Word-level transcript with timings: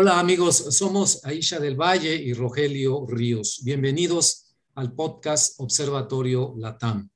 Hola 0.00 0.20
amigos, 0.20 0.76
somos 0.76 1.24
Aisha 1.24 1.58
del 1.58 1.74
Valle 1.74 2.14
y 2.14 2.32
Rogelio 2.32 3.04
Ríos. 3.08 3.62
Bienvenidos 3.64 4.54
al 4.76 4.92
podcast 4.92 5.58
Observatorio 5.58 6.54
Latam. 6.56 7.10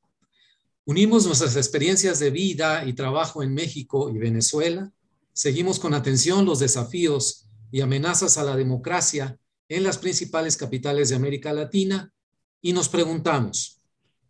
Unimos 0.84 1.24
nuestras 1.24 1.54
experiencias 1.54 2.18
de 2.18 2.30
vida 2.30 2.84
y 2.84 2.95
trabajo 2.95 3.45
en 3.45 3.54
México 3.54 4.10
y 4.10 4.18
Venezuela. 4.18 4.91
Seguimos 5.32 5.79
con 5.79 5.95
atención 5.95 6.45
los 6.45 6.59
desafíos 6.59 7.46
y 7.70 7.82
amenazas 7.82 8.37
a 8.37 8.42
la 8.42 8.56
democracia 8.56 9.38
en 9.69 9.84
las 9.84 9.98
principales 9.98 10.56
capitales 10.56 11.10
de 11.10 11.14
América 11.14 11.52
Latina 11.52 12.12
y 12.60 12.73
nos 12.73 12.88
preguntamos, 12.88 13.80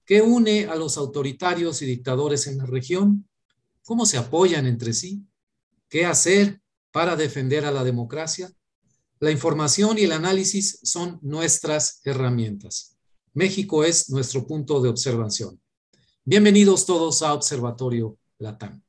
¿qué 0.04 0.20
une 0.20 0.66
a 0.66 0.76
los 0.76 0.98
autoritarios 0.98 1.80
y 1.80 1.86
dictadores 1.86 2.46
en 2.46 2.58
la 2.58 2.66
región? 2.66 3.26
¿Cómo 3.82 4.04
se 4.04 4.18
apoyan 4.18 4.66
entre 4.66 4.92
sí? 4.92 5.22
¿Qué 5.88 6.04
hacer 6.04 6.61
para 6.92 7.16
defender 7.16 7.64
a 7.64 7.72
la 7.72 7.82
democracia? 7.82 8.52
La 9.18 9.30
información 9.30 9.98
y 9.98 10.02
el 10.02 10.12
análisis 10.12 10.78
son 10.82 11.18
nuestras 11.22 12.00
herramientas. 12.04 12.96
México 13.32 13.82
es 13.82 14.10
nuestro 14.10 14.46
punto 14.46 14.80
de 14.82 14.90
observación. 14.90 15.60
Bienvenidos 16.24 16.84
todos 16.84 17.22
a 17.22 17.32
Observatorio 17.32 18.18
Latam. 18.38 18.82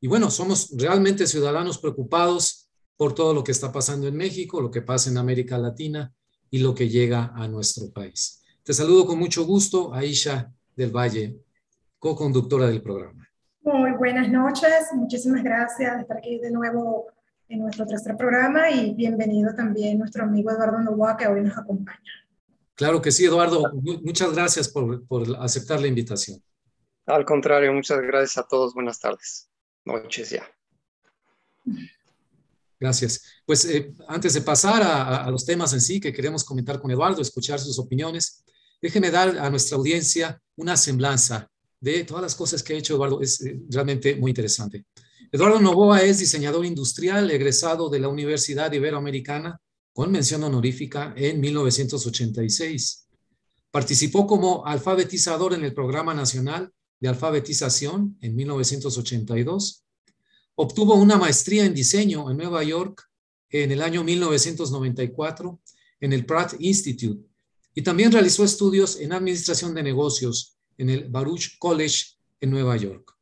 Y 0.00 0.08
bueno, 0.08 0.30
somos 0.30 0.70
realmente 0.76 1.26
ciudadanos 1.26 1.78
preocupados 1.78 2.68
por 2.96 3.14
todo 3.14 3.32
lo 3.32 3.44
que 3.44 3.52
está 3.52 3.70
pasando 3.70 4.08
en 4.08 4.16
México, 4.16 4.60
lo 4.60 4.70
que 4.70 4.82
pasa 4.82 5.10
en 5.10 5.18
América 5.18 5.58
Latina 5.58 6.12
y 6.50 6.58
lo 6.58 6.74
que 6.74 6.88
llega 6.88 7.32
a 7.34 7.46
nuestro 7.46 7.90
país. 7.92 8.42
Te 8.64 8.74
saludo 8.74 9.06
con 9.06 9.18
mucho 9.18 9.46
gusto, 9.46 9.94
Aisha 9.94 10.52
del 10.74 10.90
Valle, 10.90 11.38
co-conductora 11.98 12.66
del 12.66 12.82
programa. 12.82 13.28
Muy 13.62 13.92
buenas 13.92 14.28
noches, 14.28 14.88
muchísimas 14.94 15.42
gracias 15.44 15.96
de 15.96 16.02
estar 16.02 16.16
aquí 16.16 16.38
de 16.38 16.50
nuevo 16.50 17.06
en 17.48 17.60
nuestro 17.60 17.86
tercer 17.86 18.16
programa 18.16 18.70
y 18.70 18.94
bienvenido 18.94 19.54
también 19.54 19.98
nuestro 19.98 20.24
amigo 20.24 20.50
Eduardo 20.50 20.80
Novoa 20.80 21.16
que 21.16 21.26
hoy 21.26 21.40
nos 21.40 21.56
acompaña. 21.56 21.98
Claro 22.74 23.00
que 23.00 23.10
sí, 23.10 23.24
Eduardo. 23.24 23.72
Muchas 23.72 24.32
gracias 24.32 24.68
por, 24.68 25.06
por 25.06 25.24
aceptar 25.40 25.80
la 25.80 25.88
invitación. 25.88 26.40
Al 27.06 27.24
contrario, 27.24 27.72
muchas 27.72 28.00
gracias 28.02 28.38
a 28.38 28.46
todos. 28.46 28.74
Buenas 28.74 29.00
tardes. 29.00 29.48
Noches 29.84 30.30
ya. 30.30 30.46
Gracias. 32.78 33.24
Pues 33.44 33.64
eh, 33.64 33.92
antes 34.06 34.34
de 34.34 34.42
pasar 34.42 34.82
a, 34.82 35.28
los 35.30 35.44
temas 35.44 35.72
en 35.72 35.80
sí 35.80 36.00
que 36.00 36.12
queremos 36.12 36.44
comentar 36.44 36.78
con 36.80 36.90
Eduardo, 36.90 37.20
escuchar 37.20 37.58
sus 37.58 37.78
opiniones, 37.78 38.44
déjeme 38.80 39.10
dar 39.10 39.38
a 39.38 39.50
nuestra 39.50 39.76
audiencia 39.76 40.40
una 40.56 40.76
semblanza 40.76 41.50
de 41.80 42.04
todas 42.04 42.22
las 42.22 42.34
cosas 42.34 42.62
que 42.62 42.74
ha 42.74 42.76
hecho 42.76 42.94
Eduardo. 42.94 43.20
Es 43.20 43.40
eh, 43.40 43.58
realmente 43.70 44.14
muy 44.14 44.30
interesante. 44.30 44.84
Eduardo 45.30 45.60
Novoa 45.60 46.00
es 46.00 46.20
diseñador 46.20 46.64
industrial, 46.64 47.30
egresado 47.30 47.90
de 47.90 48.00
la 48.00 48.08
Universidad 48.08 48.72
Iberoamericana 48.72 49.60
con 49.92 50.10
mención 50.10 50.42
honorífica 50.42 51.12
en 51.18 51.38
1986. 51.38 53.08
Participó 53.70 54.26
como 54.26 54.64
alfabetizador 54.64 55.52
en 55.52 55.64
el 55.64 55.74
Programa 55.74 56.14
Nacional 56.14 56.72
de 56.98 57.08
alfabetización 57.08 58.16
en 58.22 58.36
1982. 58.36 59.84
Obtuvo 60.54 60.94
una 60.94 61.18
maestría 61.18 61.66
en 61.66 61.74
diseño 61.74 62.30
en 62.30 62.38
Nueva 62.38 62.64
York 62.64 63.06
en 63.50 63.70
el 63.70 63.82
año 63.82 64.02
1994 64.04 65.60
en 66.00 66.12
el 66.14 66.24
Pratt 66.24 66.54
Institute 66.58 67.22
y 67.74 67.82
también 67.82 68.12
realizó 68.12 68.44
estudios 68.44 68.98
en 68.98 69.12
administración 69.12 69.74
de 69.74 69.82
negocios 69.82 70.56
en 70.78 70.88
el 70.88 71.10
Baruch 71.10 71.58
College 71.58 72.16
en 72.40 72.50
Nueva 72.50 72.78
York. 72.78 73.14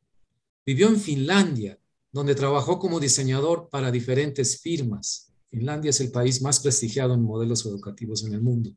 Vivió 0.65 0.87
en 0.87 0.99
Finlandia, 1.01 1.77
donde 2.11 2.35
trabajó 2.35 2.79
como 2.79 2.99
diseñador 2.99 3.69
para 3.69 3.91
diferentes 3.91 4.59
firmas. 4.59 5.31
Finlandia 5.49 5.89
es 5.89 5.99
el 6.01 6.11
país 6.11 6.41
más 6.41 6.59
prestigiado 6.59 7.13
en 7.13 7.21
modelos 7.21 7.65
educativos 7.65 8.23
en 8.25 8.33
el 8.33 8.41
mundo. 8.41 8.71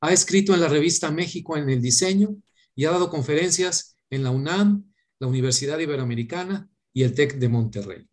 Ha 0.00 0.12
escrito 0.12 0.54
en 0.54 0.60
la 0.60 0.68
revista 0.68 1.10
México 1.10 1.56
en 1.56 1.68
el 1.70 1.80
diseño 1.80 2.36
y 2.74 2.84
ha 2.84 2.90
dado 2.90 3.10
conferencias 3.10 3.96
en 4.10 4.24
la 4.24 4.30
UNAM, 4.30 4.92
la 5.18 5.26
Universidad 5.26 5.78
Iberoamericana 5.78 6.68
y 6.92 7.04
el 7.04 7.14
TEC 7.14 7.36
de 7.36 7.48
Monterrey. 7.48 8.08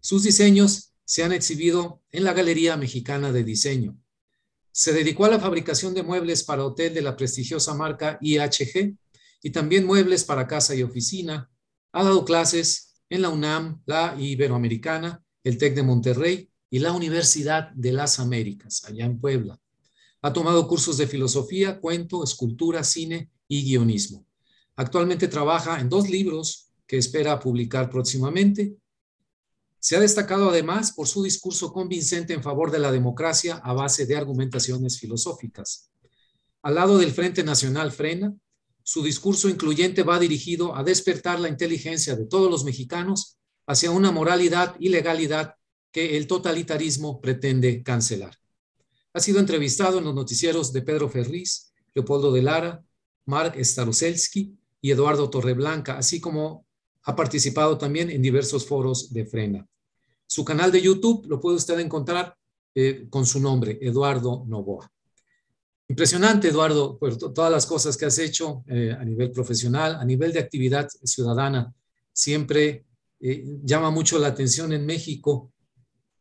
Sus 0.00 0.22
diseños 0.22 0.92
se 1.04 1.22
han 1.22 1.32
exhibido 1.32 2.02
en 2.10 2.24
la 2.24 2.32
Galería 2.32 2.76
Mexicana 2.76 3.32
de 3.32 3.44
Diseño. 3.44 3.98
Se 4.72 4.92
dedicó 4.92 5.26
a 5.26 5.30
la 5.30 5.38
fabricación 5.38 5.94
de 5.94 6.02
muebles 6.02 6.42
para 6.42 6.64
hotel 6.64 6.94
de 6.94 7.02
la 7.02 7.16
prestigiosa 7.16 7.74
marca 7.74 8.18
IHG 8.20 8.96
y 9.42 9.50
también 9.50 9.86
muebles 9.86 10.24
para 10.24 10.46
casa 10.46 10.74
y 10.74 10.82
oficina. 10.82 11.50
Ha 11.92 12.04
dado 12.04 12.24
clases 12.24 12.93
en 13.14 13.22
la 13.22 13.28
UNAM, 13.28 13.80
la 13.86 14.16
Iberoamericana, 14.18 15.22
el 15.44 15.56
TEC 15.56 15.76
de 15.76 15.82
Monterrey 15.84 16.50
y 16.68 16.80
la 16.80 16.92
Universidad 16.92 17.70
de 17.70 17.92
las 17.92 18.18
Américas, 18.18 18.82
allá 18.86 19.04
en 19.04 19.20
Puebla. 19.20 19.60
Ha 20.22 20.32
tomado 20.32 20.66
cursos 20.66 20.96
de 20.96 21.06
filosofía, 21.06 21.78
cuento, 21.78 22.24
escultura, 22.24 22.82
cine 22.82 23.30
y 23.46 23.62
guionismo. 23.62 24.26
Actualmente 24.74 25.28
trabaja 25.28 25.78
en 25.78 25.88
dos 25.88 26.10
libros 26.10 26.72
que 26.88 26.98
espera 26.98 27.38
publicar 27.38 27.88
próximamente. 27.88 28.74
Se 29.78 29.94
ha 29.94 30.00
destacado 30.00 30.50
además 30.50 30.90
por 30.90 31.06
su 31.06 31.22
discurso 31.22 31.72
convincente 31.72 32.32
en 32.32 32.42
favor 32.42 32.72
de 32.72 32.80
la 32.80 32.90
democracia 32.90 33.60
a 33.62 33.72
base 33.74 34.06
de 34.06 34.16
argumentaciones 34.16 34.98
filosóficas. 34.98 35.88
Al 36.62 36.74
lado 36.74 36.98
del 36.98 37.12
Frente 37.12 37.44
Nacional 37.44 37.92
Frena, 37.92 38.34
su 38.84 39.02
discurso 39.02 39.48
incluyente 39.48 40.02
va 40.02 40.18
dirigido 40.18 40.76
a 40.76 40.84
despertar 40.84 41.40
la 41.40 41.48
inteligencia 41.48 42.14
de 42.14 42.26
todos 42.26 42.50
los 42.50 42.64
mexicanos 42.64 43.38
hacia 43.66 43.90
una 43.90 44.12
moralidad 44.12 44.76
y 44.78 44.90
legalidad 44.90 45.54
que 45.90 46.18
el 46.18 46.26
totalitarismo 46.26 47.20
pretende 47.20 47.82
cancelar. 47.82 48.36
Ha 49.14 49.20
sido 49.20 49.40
entrevistado 49.40 49.98
en 49.98 50.04
los 50.04 50.14
noticieros 50.14 50.72
de 50.72 50.82
Pedro 50.82 51.08
Ferriz, 51.08 51.72
Leopoldo 51.94 52.30
de 52.30 52.42
Lara, 52.42 52.84
Mark 53.24 53.54
Staroselsky 53.58 54.54
y 54.82 54.90
Eduardo 54.90 55.30
Torreblanca, 55.30 55.96
así 55.96 56.20
como 56.20 56.66
ha 57.04 57.16
participado 57.16 57.78
también 57.78 58.10
en 58.10 58.20
diversos 58.20 58.66
foros 58.66 59.14
de 59.14 59.24
Frena. 59.24 59.66
Su 60.26 60.44
canal 60.44 60.70
de 60.70 60.82
YouTube 60.82 61.26
lo 61.26 61.40
puede 61.40 61.56
usted 61.56 61.78
encontrar 61.78 62.36
eh, 62.74 63.06
con 63.08 63.24
su 63.24 63.40
nombre, 63.40 63.78
Eduardo 63.80 64.44
Novoa. 64.46 64.93
Impresionante, 65.88 66.48
Eduardo, 66.48 66.98
por 66.98 67.16
todas 67.16 67.52
las 67.52 67.66
cosas 67.66 67.96
que 67.96 68.06
has 68.06 68.18
hecho 68.18 68.64
eh, 68.68 68.96
a 68.98 69.04
nivel 69.04 69.30
profesional, 69.30 69.96
a 69.96 70.04
nivel 70.04 70.32
de 70.32 70.40
actividad 70.40 70.88
ciudadana. 71.04 71.74
Siempre 72.12 72.86
eh, 73.20 73.44
llama 73.62 73.90
mucho 73.90 74.18
la 74.18 74.28
atención 74.28 74.72
en 74.72 74.86
México 74.86 75.52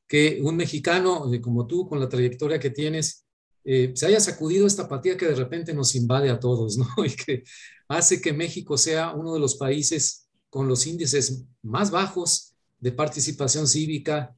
que 0.08 0.40
un 0.44 0.56
mexicano 0.58 1.30
como 1.42 1.66
tú, 1.66 1.88
con 1.88 2.00
la 2.00 2.10
trayectoria 2.10 2.60
que 2.60 2.70
tienes, 2.70 3.26
se 3.64 4.06
haya 4.06 4.20
sacudido 4.20 4.68
esta 4.68 4.84
apatía 4.84 5.16
que 5.16 5.26
de 5.26 5.36
repente 5.36 5.74
nos 5.74 5.96
invade 5.96 6.30
a 6.30 6.40
todos, 6.40 6.78
¿no? 6.78 6.88
Y 7.06 7.16
que 7.16 7.44
hace 7.88 8.22
que 8.22 8.34
México 8.34 8.78
sea 8.78 9.14
uno 9.14 9.34
de 9.34 9.40
los 9.40 9.56
países 9.56 10.28
con 10.50 10.68
los 10.68 10.86
índices 10.86 11.46
más 11.64 11.90
bajos 11.90 12.54
de 12.80 12.92
participación 12.92 13.68
cívica, 13.68 14.36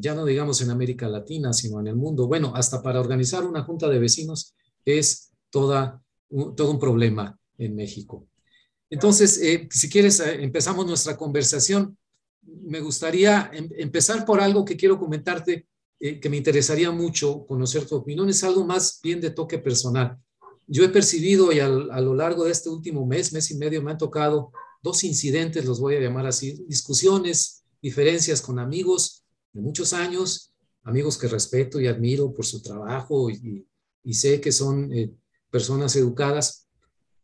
ya 0.00 0.14
no 0.14 0.26
digamos 0.26 0.60
en 0.60 0.70
América 0.70 1.08
Latina, 1.08 1.52
sino 1.52 1.80
en 1.80 1.86
el 1.86 1.96
mundo. 1.96 2.26
Bueno, 2.26 2.52
hasta 2.54 2.82
para 2.82 3.00
organizar 3.00 3.44
una 3.44 3.62
junta 3.62 3.88
de 3.88 3.98
vecinos 3.98 4.54
es 4.84 5.32
toda, 5.48 6.02
todo 6.28 6.70
un 6.70 6.78
problema 6.78 7.38
en 7.56 7.74
México. 7.74 8.26
Entonces, 8.90 9.40
eh, 9.40 9.66
si 9.70 9.88
quieres, 9.88 10.20
eh, 10.20 10.42
empezamos 10.42 10.86
nuestra 10.86 11.16
conversación. 11.16 11.96
Me 12.42 12.80
gustaría 12.80 13.50
em, 13.54 13.70
empezar 13.78 14.26
por 14.26 14.40
algo 14.40 14.64
que 14.64 14.76
quiero 14.76 14.98
comentarte, 14.98 15.66
eh, 15.98 16.20
que 16.20 16.28
me 16.28 16.36
interesaría 16.36 16.90
mucho 16.90 17.46
conocer 17.46 17.86
tu 17.86 17.96
opinión. 17.96 18.28
Es 18.28 18.44
algo 18.44 18.64
más 18.66 19.00
bien 19.02 19.20
de 19.20 19.30
toque 19.30 19.58
personal 19.58 20.18
yo 20.66 20.84
he 20.84 20.88
percibido 20.88 21.52
y 21.52 21.60
a 21.60 21.68
lo 21.68 22.14
largo 22.14 22.44
de 22.44 22.52
este 22.52 22.70
último 22.70 23.06
mes, 23.06 23.32
mes 23.32 23.50
y 23.50 23.56
medio, 23.56 23.82
me 23.82 23.90
han 23.90 23.98
tocado 23.98 24.52
dos 24.82 25.04
incidentes, 25.04 25.64
los 25.64 25.80
voy 25.80 25.96
a 25.96 26.00
llamar 26.00 26.26
así, 26.26 26.64
discusiones, 26.66 27.64
diferencias 27.82 28.40
con 28.40 28.58
amigos 28.58 29.23
de 29.54 29.62
muchos 29.62 29.94
años, 29.94 30.52
amigos 30.82 31.16
que 31.16 31.28
respeto 31.28 31.80
y 31.80 31.86
admiro 31.86 32.34
por 32.34 32.44
su 32.44 32.60
trabajo 32.60 33.30
y, 33.30 33.66
sé 34.12 34.38
que 34.38 34.52
son 34.52 34.92
eh, 34.92 35.14
personas 35.50 35.96
educadas, 35.96 36.68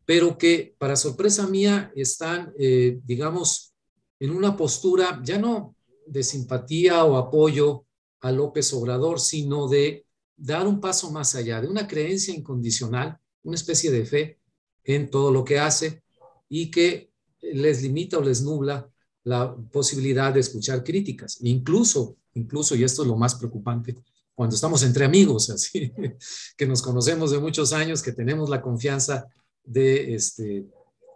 pero 0.03 0.35
que 0.35 0.75
para 0.79 0.95
sorpresa 0.95 1.45
mía 1.45 1.91
están, 1.95 2.51
eh, 2.57 2.99
digamos, 3.03 3.75
en 4.19 4.31
una 4.31 4.57
postura 4.57 5.21
ya 5.23 5.37
no 5.37 5.75
de 6.07 6.23
simpatía 6.23 7.05
o 7.05 7.17
apoyo 7.17 7.85
a 8.21 8.31
López 8.31 8.73
Obrador, 8.73 9.19
sino 9.19 9.67
de 9.67 10.07
dar 10.35 10.67
un 10.67 10.81
paso 10.81 11.11
más 11.11 11.35
allá, 11.35 11.61
de 11.61 11.67
una 11.67 11.87
creencia 11.87 12.33
incondicional 12.33 13.21
una 13.43 13.55
especie 13.55 13.91
de 13.91 14.05
fe 14.05 14.39
en 14.83 15.09
todo 15.09 15.31
lo 15.31 15.43
que 15.43 15.59
hace 15.59 16.03
y 16.49 16.69
que 16.69 17.11
les 17.41 17.81
limita 17.81 18.17
o 18.17 18.21
les 18.21 18.41
nubla 18.41 18.89
la 19.23 19.55
posibilidad 19.71 20.33
de 20.33 20.39
escuchar 20.39 20.83
críticas. 20.83 21.37
Incluso, 21.41 22.17
incluso, 22.33 22.75
y 22.75 22.83
esto 22.83 23.01
es 23.01 23.07
lo 23.07 23.15
más 23.15 23.35
preocupante, 23.35 23.95
cuando 24.33 24.55
estamos 24.55 24.83
entre 24.83 25.05
amigos, 25.05 25.49
así, 25.49 25.91
que 26.57 26.65
nos 26.65 26.81
conocemos 26.81 27.31
de 27.31 27.39
muchos 27.39 27.73
años, 27.73 28.01
que 28.01 28.11
tenemos 28.11 28.49
la 28.49 28.61
confianza 28.61 29.27
de 29.63 30.15
este, 30.15 30.65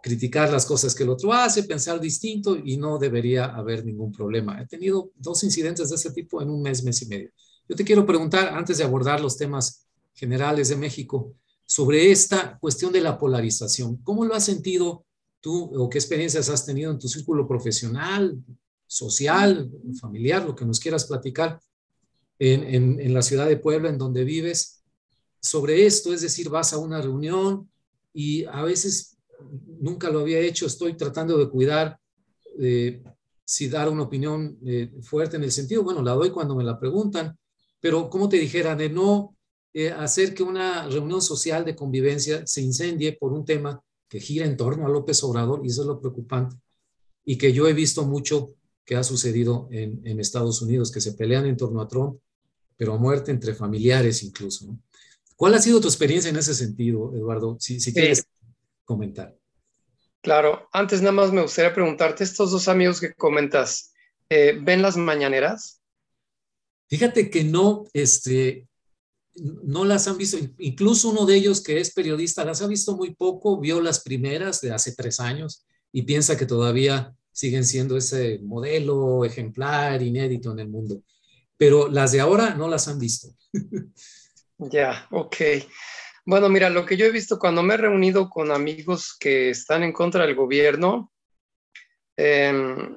criticar 0.02 0.52
las 0.52 0.66
cosas 0.66 0.94
que 0.94 1.02
el 1.02 1.10
otro 1.10 1.32
hace, 1.32 1.64
pensar 1.64 2.00
distinto 2.00 2.56
y 2.56 2.76
no 2.76 2.98
debería 2.98 3.46
haber 3.46 3.84
ningún 3.84 4.12
problema. 4.12 4.60
He 4.60 4.66
tenido 4.66 5.10
dos 5.16 5.42
incidentes 5.42 5.88
de 5.88 5.96
ese 5.96 6.12
tipo 6.12 6.40
en 6.40 6.50
un 6.50 6.62
mes, 6.62 6.84
mes 6.84 7.02
y 7.02 7.06
medio. 7.06 7.30
Yo 7.68 7.74
te 7.74 7.84
quiero 7.84 8.06
preguntar, 8.06 8.54
antes 8.54 8.78
de 8.78 8.84
abordar 8.84 9.20
los 9.20 9.36
temas 9.36 9.86
generales 10.14 10.68
de 10.68 10.76
México, 10.76 11.34
sobre 11.66 12.12
esta 12.12 12.56
cuestión 12.58 12.92
de 12.92 13.00
la 13.00 13.18
polarización. 13.18 13.96
¿Cómo 14.04 14.24
lo 14.24 14.34
has 14.34 14.44
sentido 14.44 15.04
tú 15.40 15.70
o 15.76 15.88
qué 15.88 15.98
experiencias 15.98 16.48
has 16.48 16.64
tenido 16.64 16.90
en 16.90 16.98
tu 16.98 17.08
círculo 17.08 17.46
profesional, 17.46 18.36
social, 18.86 19.70
familiar, 20.00 20.44
lo 20.44 20.54
que 20.54 20.64
nos 20.64 20.80
quieras 20.80 21.06
platicar 21.06 21.60
en, 22.38 23.00
en 23.00 23.14
la 23.14 23.22
ciudad 23.22 23.48
de 23.48 23.56
Puebla, 23.56 23.88
en 23.88 23.98
donde 23.98 24.24
vives, 24.24 24.82
sobre 25.40 25.86
esto? 25.86 26.12
Es 26.12 26.22
decir, 26.22 26.48
vas 26.48 26.72
a 26.72 26.78
una 26.78 27.00
reunión 27.00 27.68
y 28.12 28.44
a 28.44 28.62
veces 28.62 29.16
nunca 29.80 30.10
lo 30.10 30.20
había 30.20 30.40
hecho, 30.40 30.66
estoy 30.66 30.94
tratando 30.94 31.36
de 31.38 31.48
cuidar 31.48 31.98
eh, 32.58 33.02
si 33.44 33.68
dar 33.68 33.88
una 33.88 34.02
opinión 34.02 34.58
eh, 34.66 34.90
fuerte 35.02 35.36
en 35.36 35.44
el 35.44 35.52
sentido, 35.52 35.84
bueno, 35.84 36.02
la 36.02 36.12
doy 36.12 36.30
cuando 36.30 36.56
me 36.56 36.64
la 36.64 36.78
preguntan, 36.78 37.38
pero 37.80 38.10
como 38.10 38.28
te 38.28 38.38
dijera, 38.38 38.74
de 38.74 38.88
no 38.88 39.36
eh, 39.72 39.90
hacer 39.90 40.34
que 40.34 40.42
una 40.42 40.88
reunión 40.88 41.22
social 41.22 41.64
de 41.64 41.76
convivencia 41.76 42.44
se 42.46 42.62
incendie 42.62 43.12
por 43.12 43.32
un 43.32 43.44
tema 43.44 43.80
que 44.08 44.18
gira 44.18 44.46
en 44.46 44.56
torno 44.56 44.86
a 44.86 44.90
López 44.90 45.22
Obrador, 45.22 45.60
y 45.62 45.68
eso 45.68 45.82
es 45.82 45.86
lo 45.86 46.00
preocupante, 46.00 46.56
y 47.24 47.38
que 47.38 47.52
yo 47.52 47.68
he 47.68 47.72
visto 47.72 48.04
mucho 48.04 48.48
que 48.86 48.94
ha 48.94 49.02
sucedido 49.02 49.68
en, 49.72 50.00
en 50.04 50.20
Estados 50.20 50.62
Unidos, 50.62 50.92
que 50.92 51.00
se 51.00 51.12
pelean 51.12 51.44
en 51.46 51.56
torno 51.56 51.82
a 51.82 51.88
Trump, 51.88 52.20
pero 52.76 52.94
a 52.94 52.98
muerte 52.98 53.32
entre 53.32 53.54
familiares 53.54 54.22
incluso. 54.22 54.78
¿Cuál 55.34 55.54
ha 55.54 55.58
sido 55.60 55.80
tu 55.80 55.88
experiencia 55.88 56.30
en 56.30 56.36
ese 56.36 56.54
sentido, 56.54 57.12
Eduardo? 57.14 57.56
Si, 57.60 57.80
si 57.80 57.92
quieres 57.92 58.24
comentar. 58.84 59.36
Claro, 60.22 60.68
antes 60.72 61.00
nada 61.00 61.12
más 61.12 61.32
me 61.32 61.42
gustaría 61.42 61.74
preguntarte, 61.74 62.24
estos 62.24 62.50
dos 62.52 62.68
amigos 62.68 63.00
que 63.00 63.12
comentas, 63.12 63.92
eh, 64.30 64.58
¿ven 64.60 64.82
las 64.82 64.96
mañaneras? 64.96 65.82
Fíjate 66.88 67.30
que 67.30 67.44
no, 67.44 67.84
este, 67.92 68.66
no 69.34 69.84
las 69.84 70.08
han 70.08 70.16
visto, 70.16 70.38
incluso 70.58 71.10
uno 71.10 71.26
de 71.26 71.36
ellos 71.36 71.60
que 71.60 71.80
es 71.80 71.92
periodista 71.92 72.44
las 72.44 72.62
ha 72.62 72.66
visto 72.66 72.96
muy 72.96 73.14
poco, 73.14 73.60
vio 73.60 73.80
las 73.80 74.00
primeras 74.00 74.60
de 74.60 74.72
hace 74.72 74.94
tres 74.94 75.20
años 75.20 75.64
y 75.92 76.02
piensa 76.02 76.36
que 76.36 76.46
todavía 76.46 77.14
siguen 77.36 77.66
siendo 77.66 77.98
ese 77.98 78.38
modelo 78.42 79.22
ejemplar, 79.22 80.00
inédito 80.00 80.52
en 80.52 80.58
el 80.60 80.68
mundo. 80.68 81.02
Pero 81.58 81.86
las 81.86 82.12
de 82.12 82.20
ahora 82.20 82.54
no 82.54 82.66
las 82.66 82.88
han 82.88 82.98
visto. 82.98 83.28
Ya, 84.58 85.06
ok. 85.10 85.36
Bueno, 86.24 86.48
mira, 86.48 86.70
lo 86.70 86.86
que 86.86 86.96
yo 86.96 87.04
he 87.04 87.10
visto 87.10 87.38
cuando 87.38 87.62
me 87.62 87.74
he 87.74 87.76
reunido 87.76 88.30
con 88.30 88.50
amigos 88.50 89.14
que 89.20 89.50
están 89.50 89.82
en 89.82 89.92
contra 89.92 90.24
del 90.24 90.34
gobierno, 90.34 91.12
em, 92.16 92.96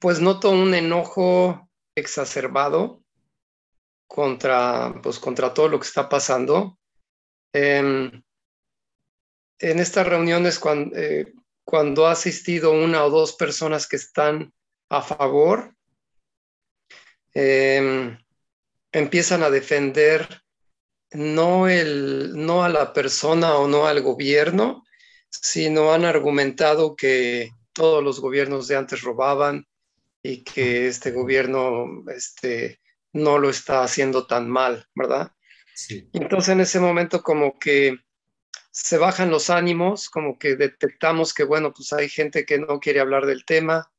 pues 0.00 0.20
noto 0.20 0.50
un 0.50 0.74
enojo 0.74 1.70
exacerbado 1.94 3.04
contra, 4.08 4.92
pues, 5.00 5.20
contra 5.20 5.54
todo 5.54 5.68
lo 5.68 5.78
que 5.78 5.86
está 5.86 6.08
pasando. 6.08 6.80
Em, 7.52 8.10
en 9.60 9.78
estas 9.78 10.04
reuniones, 10.04 10.58
cuando, 10.58 10.96
eh, 10.96 11.32
cuando 11.64 12.06
ha 12.06 12.12
asistido 12.12 12.72
una 12.72 13.04
o 13.04 13.10
dos 13.10 13.34
personas 13.34 13.86
que 13.86 13.96
están 13.96 14.52
a 14.88 15.02
favor, 15.02 15.74
em, 17.32 18.18
empiezan 18.92 19.42
a 19.42 19.50
defender 19.50 20.42
no, 21.12 21.68
el, 21.68 22.32
no 22.34 22.64
a 22.64 22.68
la 22.68 22.92
persona 22.92 23.56
o 23.56 23.68
no 23.68 23.86
al 23.86 24.00
gobierno, 24.02 24.84
sino 25.28 25.92
han 25.92 26.04
argumentado 26.04 26.96
que 26.96 27.50
todos 27.72 28.02
los 28.02 28.20
gobiernos 28.20 28.68
de 28.68 28.76
antes 28.76 29.02
robaban 29.02 29.66
y 30.22 30.42
que 30.42 30.88
este 30.88 31.12
gobierno 31.12 31.86
este, 32.14 32.80
no 33.12 33.38
lo 33.38 33.48
está 33.48 33.82
haciendo 33.82 34.26
tan 34.26 34.48
mal, 34.48 34.86
¿verdad? 34.94 35.32
Entonces 36.12 36.50
en 36.50 36.60
ese 36.60 36.78
momento 36.78 37.22
como 37.22 37.58
que 37.58 37.96
se 38.70 38.98
bajan 38.98 39.30
los 39.30 39.50
ánimos, 39.50 40.08
como 40.08 40.38
que 40.38 40.56
detectamos 40.56 41.34
que, 41.34 41.44
bueno, 41.44 41.72
pues 41.72 41.92
hay 41.92 42.08
gente 42.08 42.44
que 42.44 42.58
no 42.58 42.80
quiere 42.80 43.00
hablar 43.00 43.26
del 43.26 43.44
tema 43.44 43.92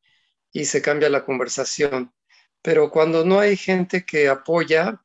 y 0.51 0.65
se 0.65 0.81
cambia 0.81 1.09
la 1.09 1.25
conversación. 1.25 2.13
Pero 2.61 2.91
cuando 2.91 3.25
no 3.25 3.39
hay 3.39 3.57
gente 3.57 4.05
que 4.05 4.29
apoya, 4.29 5.03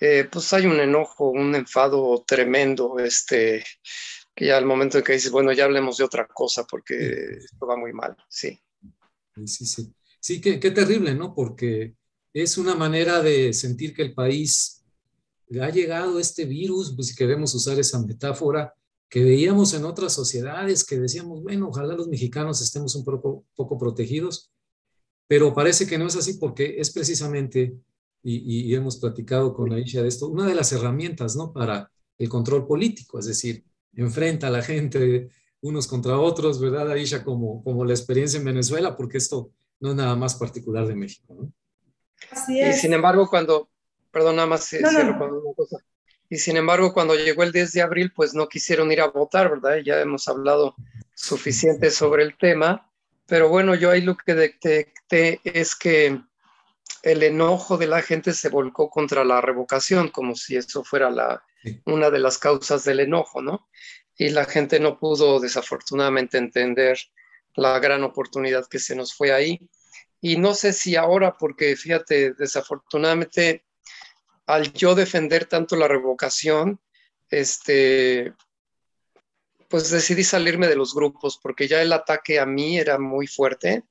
eh, 0.00 0.28
pues 0.30 0.52
hay 0.52 0.66
un 0.66 0.80
enojo, 0.80 1.30
un 1.30 1.54
enfado 1.54 2.24
tremendo, 2.26 2.98
este, 2.98 3.64
que 4.34 4.46
ya 4.46 4.56
al 4.56 4.66
momento 4.66 4.98
en 4.98 5.04
que 5.04 5.14
dices, 5.14 5.30
bueno, 5.30 5.52
ya 5.52 5.64
hablemos 5.64 5.96
de 5.96 6.04
otra 6.04 6.26
cosa 6.26 6.64
porque 6.64 7.38
esto 7.38 7.66
va 7.66 7.76
muy 7.76 7.92
mal, 7.92 8.16
sí. 8.28 8.60
Sí, 9.46 9.66
sí. 9.66 9.94
Sí, 10.20 10.40
qué, 10.40 10.58
qué 10.58 10.70
terrible, 10.70 11.14
¿no? 11.14 11.34
Porque 11.34 11.94
es 12.32 12.56
una 12.56 12.74
manera 12.74 13.20
de 13.22 13.52
sentir 13.52 13.94
que 13.94 14.02
el 14.02 14.14
país 14.14 14.83
ha 15.60 15.70
llegado 15.70 16.18
este 16.18 16.44
virus, 16.44 16.94
pues 16.94 17.08
si 17.08 17.14
queremos 17.14 17.54
usar 17.54 17.78
esa 17.78 18.00
metáfora, 18.00 18.74
que 19.08 19.22
veíamos 19.22 19.74
en 19.74 19.84
otras 19.84 20.12
sociedades, 20.12 20.84
que 20.84 20.98
decíamos, 20.98 21.42
bueno, 21.42 21.68
ojalá 21.68 21.94
los 21.94 22.08
mexicanos 22.08 22.60
estemos 22.60 22.94
un 22.96 23.04
poco, 23.04 23.44
poco 23.54 23.78
protegidos, 23.78 24.50
pero 25.28 25.54
parece 25.54 25.86
que 25.86 25.98
no 25.98 26.06
es 26.06 26.16
así 26.16 26.34
porque 26.34 26.76
es 26.78 26.90
precisamente 26.92 27.76
y, 28.26 28.74
hemos 28.74 28.96
platicado 28.96 29.52
con 29.52 29.72
Aisha 29.72 30.02
de 30.02 30.08
esto, 30.08 30.28
una 30.28 30.46
de 30.46 30.54
las 30.54 30.72
herramientas 30.72 31.36
¿no? 31.36 31.52
para 31.52 31.90
el 32.16 32.28
control 32.28 32.66
político, 32.66 33.18
es 33.18 33.26
decir, 33.26 33.64
enfrenta 33.92 34.46
a 34.46 34.50
la 34.50 34.62
gente 34.62 35.28
unos 35.60 35.86
contra 35.86 36.18
otros, 36.18 36.60
¿verdad, 36.60 36.90
Aisha? 36.90 37.22
Como, 37.22 37.62
como 37.62 37.84
la 37.84 37.92
experiencia 37.92 38.38
en 38.38 38.44
Venezuela, 38.44 38.96
porque 38.96 39.18
esto 39.18 39.50
no 39.80 39.90
es 39.90 39.96
nada 39.96 40.16
más 40.16 40.34
particular 40.34 40.86
de 40.86 40.94
México, 40.94 41.34
¿no? 41.34 41.52
Así 42.30 42.60
es. 42.60 42.78
Y 42.78 42.80
sin 42.80 42.92
embargo, 42.92 43.28
cuando, 43.28 43.70
perdón, 44.14 44.36
nada 44.36 44.48
más 44.48 44.72
una 44.72 45.18
cosa. 45.54 45.76
Y 46.30 46.38
sin 46.38 46.56
embargo, 46.56 46.94
cuando 46.94 47.14
llegó 47.14 47.42
el 47.42 47.52
10 47.52 47.72
de 47.72 47.82
abril, 47.82 48.12
pues 48.14 48.34
no 48.34 48.48
quisieron 48.48 48.90
ir 48.90 49.00
a 49.00 49.08
votar, 49.08 49.50
¿verdad? 49.50 49.76
Ya 49.84 50.00
hemos 50.00 50.26
hablado 50.28 50.74
suficiente 51.14 51.90
sobre 51.90 52.22
el 52.22 52.36
tema, 52.38 52.90
pero 53.26 53.48
bueno, 53.48 53.74
yo 53.74 53.90
ahí 53.90 54.00
lo 54.00 54.16
que 54.16 54.34
detecté 54.34 55.40
es 55.44 55.76
que 55.76 56.20
el 57.02 57.22
enojo 57.22 57.76
de 57.76 57.86
la 57.86 58.00
gente 58.02 58.32
se 58.32 58.48
volcó 58.48 58.88
contra 58.88 59.24
la 59.24 59.40
revocación, 59.40 60.08
como 60.08 60.34
si 60.34 60.56
eso 60.56 60.82
fuera 60.82 61.10
la, 61.10 61.44
una 61.84 62.10
de 62.10 62.18
las 62.18 62.38
causas 62.38 62.84
del 62.84 63.00
enojo, 63.00 63.42
¿no? 63.42 63.68
Y 64.16 64.30
la 64.30 64.44
gente 64.44 64.80
no 64.80 64.98
pudo 64.98 65.40
desafortunadamente 65.40 66.38
entender 66.38 66.98
la 67.54 67.78
gran 67.78 68.02
oportunidad 68.04 68.66
que 68.66 68.78
se 68.78 68.96
nos 68.96 69.14
fue 69.14 69.32
ahí. 69.32 69.68
Y 70.20 70.38
no 70.38 70.54
sé 70.54 70.72
si 70.72 70.96
ahora, 70.96 71.36
porque 71.38 71.76
fíjate, 71.76 72.32
desafortunadamente, 72.34 73.64
al 74.46 74.72
yo 74.72 74.94
defender 74.94 75.46
tanto 75.46 75.76
la 75.76 75.88
revocación, 75.88 76.80
este, 77.30 78.34
pues 79.68 79.90
decidí 79.90 80.24
salirme 80.24 80.68
de 80.68 80.76
los 80.76 80.94
grupos, 80.94 81.38
porque 81.42 81.66
ya 81.66 81.82
el 81.82 81.92
ataque 81.92 82.38
a 82.38 82.46
mí 82.46 82.78
era 82.78 82.98
muy 82.98 83.26
fuerte. 83.26 83.84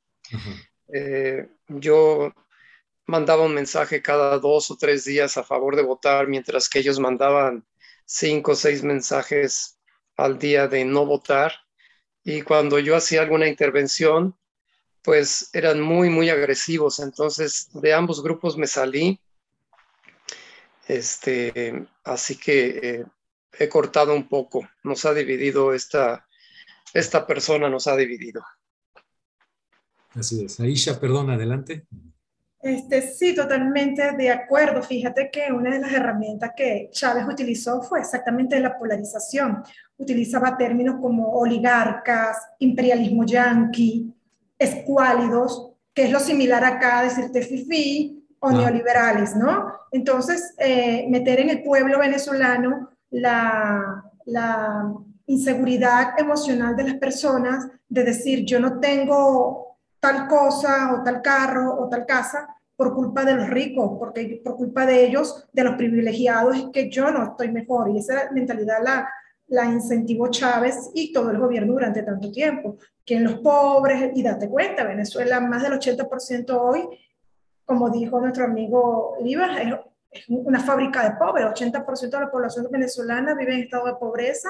Eh, 0.94 1.48
yo 1.68 2.34
mandaba 3.06 3.46
un 3.46 3.54
mensaje 3.54 4.02
cada 4.02 4.40
dos 4.40 4.72
o 4.72 4.78
tres 4.78 5.06
días 5.06 5.38
a 5.38 5.44
favor 5.44 5.76
de 5.76 5.84
votar, 5.84 6.28
mientras 6.28 6.70
que 6.70 6.80
ellos 6.80 7.00
mandaban 7.00 7.66
cinco 8.06 8.52
o 8.52 8.56
seis 8.56 8.84
mensajes 8.84 9.80
al 10.16 10.38
día 10.38 10.68
de 10.68 10.86
no 10.86 11.06
votar. 11.06 11.54
Y 12.24 12.42
cuando 12.42 12.80
yo 12.80 12.96
hacía 12.96 13.22
alguna 13.22 13.48
intervención, 13.48 14.38
pues 15.02 15.50
eran 15.54 15.82
muy, 15.82 16.10
muy 16.10 16.30
agresivos. 16.30 17.00
Entonces, 17.00 17.70
de 17.74 17.94
ambos 17.94 18.24
grupos 18.24 18.58
me 18.58 18.68
salí. 18.68 19.20
Este, 20.88 21.88
así 22.04 22.38
que 22.38 22.68
eh, 22.84 23.06
he 23.58 23.70
cortado 23.70 24.14
un 24.16 24.28
poco. 24.28 24.68
Nos 24.84 25.06
ha 25.06 25.14
dividido 25.14 25.74
esta, 25.74 26.28
esta 26.94 27.26
persona, 27.26 27.70
nos 27.70 27.88
ha 27.88 27.96
dividido. 27.96 28.44
Así 30.16 30.46
es. 30.46 30.60
Aisha, 30.60 31.00
perdón, 31.00 31.30
adelante. 31.30 31.88
Este, 32.62 33.02
sí, 33.02 33.36
totalmente 33.36 34.14
de 34.14 34.30
acuerdo. 34.30 34.82
Fíjate 34.82 35.30
que 35.30 35.52
una 35.52 35.72
de 35.72 35.80
las 35.80 35.92
herramientas 35.92 36.52
que 36.56 36.90
Chávez 36.92 37.26
utilizó 37.28 37.82
fue 37.82 38.00
exactamente 38.00 38.60
la 38.60 38.78
polarización. 38.78 39.64
Utilizaba 39.98 40.56
términos 40.56 40.96
como 41.02 41.34
oligarcas, 41.34 42.38
imperialismo 42.60 43.26
yanqui, 43.26 44.14
escuálidos, 44.58 45.74
que 45.94 46.06
es 46.06 46.12
lo 46.12 46.20
similar 46.20 46.64
acá 46.64 47.00
a 47.00 47.04
decirte 47.04 47.42
fifi 47.42 48.26
o 48.40 48.52
neoliberales, 48.52 49.36
¿no? 49.36 49.73
Entonces, 49.94 50.56
eh, 50.58 51.06
meter 51.08 51.40
en 51.40 51.52
el 51.52 51.62
pueblo 51.62 52.00
venezolano 52.00 52.90
la, 53.12 54.04
inseguridad 55.26 56.20
emocional 56.20 56.76
de 56.76 56.84
las 56.84 56.96
personas, 56.96 57.68
de 57.88 58.04
decir, 58.04 58.44
yo 58.44 58.60
no 58.60 58.80
tengo 58.80 59.78
tal 60.00 60.28
cosa 60.28 60.94
o 60.94 61.04
tal 61.04 61.22
carro 61.22 61.76
o 61.80 61.88
tal 61.88 62.06
casa 62.06 62.48
por 62.76 62.94
culpa 62.94 63.24
de 63.24 63.36
los 63.36 63.50
ricos, 63.50 63.92
porque 63.98 64.42
por 64.44 64.58
culpa 64.58 64.86
de 64.86 65.06
ellos, 65.06 65.48
de 65.54 65.64
los 65.64 65.76
privilegiados, 65.76 66.58
es 66.58 66.66
que 66.74 66.90
yo 66.90 67.10
no 67.10 67.24
estoy 67.24 67.52
mejor. 67.52 67.90
Y 67.92 68.00
esa 68.00 68.32
mentalidad 68.32 68.84
la, 68.84 69.08
la 69.48 69.66
incentivó 69.66 70.28
Chávez 70.30 70.92
y 70.94 71.14
todo 71.14 71.32
el 71.32 71.38
gobierno 71.38 71.74
durante 71.74 72.04
tanto 72.04 72.30
tiempo. 72.32 72.78
Que 73.06 73.16
en 73.16 73.24
los 73.24 73.36
pobres, 73.36 74.12
y 74.16 74.24
date 74.24 74.50
cuenta, 74.50 74.84
Venezuela, 74.84 75.40
más 75.40 75.64
del 75.64 75.74
80% 75.74 76.50
hoy 76.60 76.90
como 77.66 77.90
dijo 77.90 78.20
nuestro 78.20 78.46
amigo 78.46 79.16
Livas, 79.22 79.60
es, 80.12 80.26
una 80.28 80.60
fábrica 80.60 81.10
de 81.10 81.16
pobres. 81.18 81.46
80% 81.46 82.10
de 82.10 82.20
la 82.20 82.32
población 82.32 82.68
venezolana 82.70 83.34
vive 83.34 83.56
en 83.56 83.64
estado 83.64 83.88
de 83.88 83.96
pobreza 83.96 84.50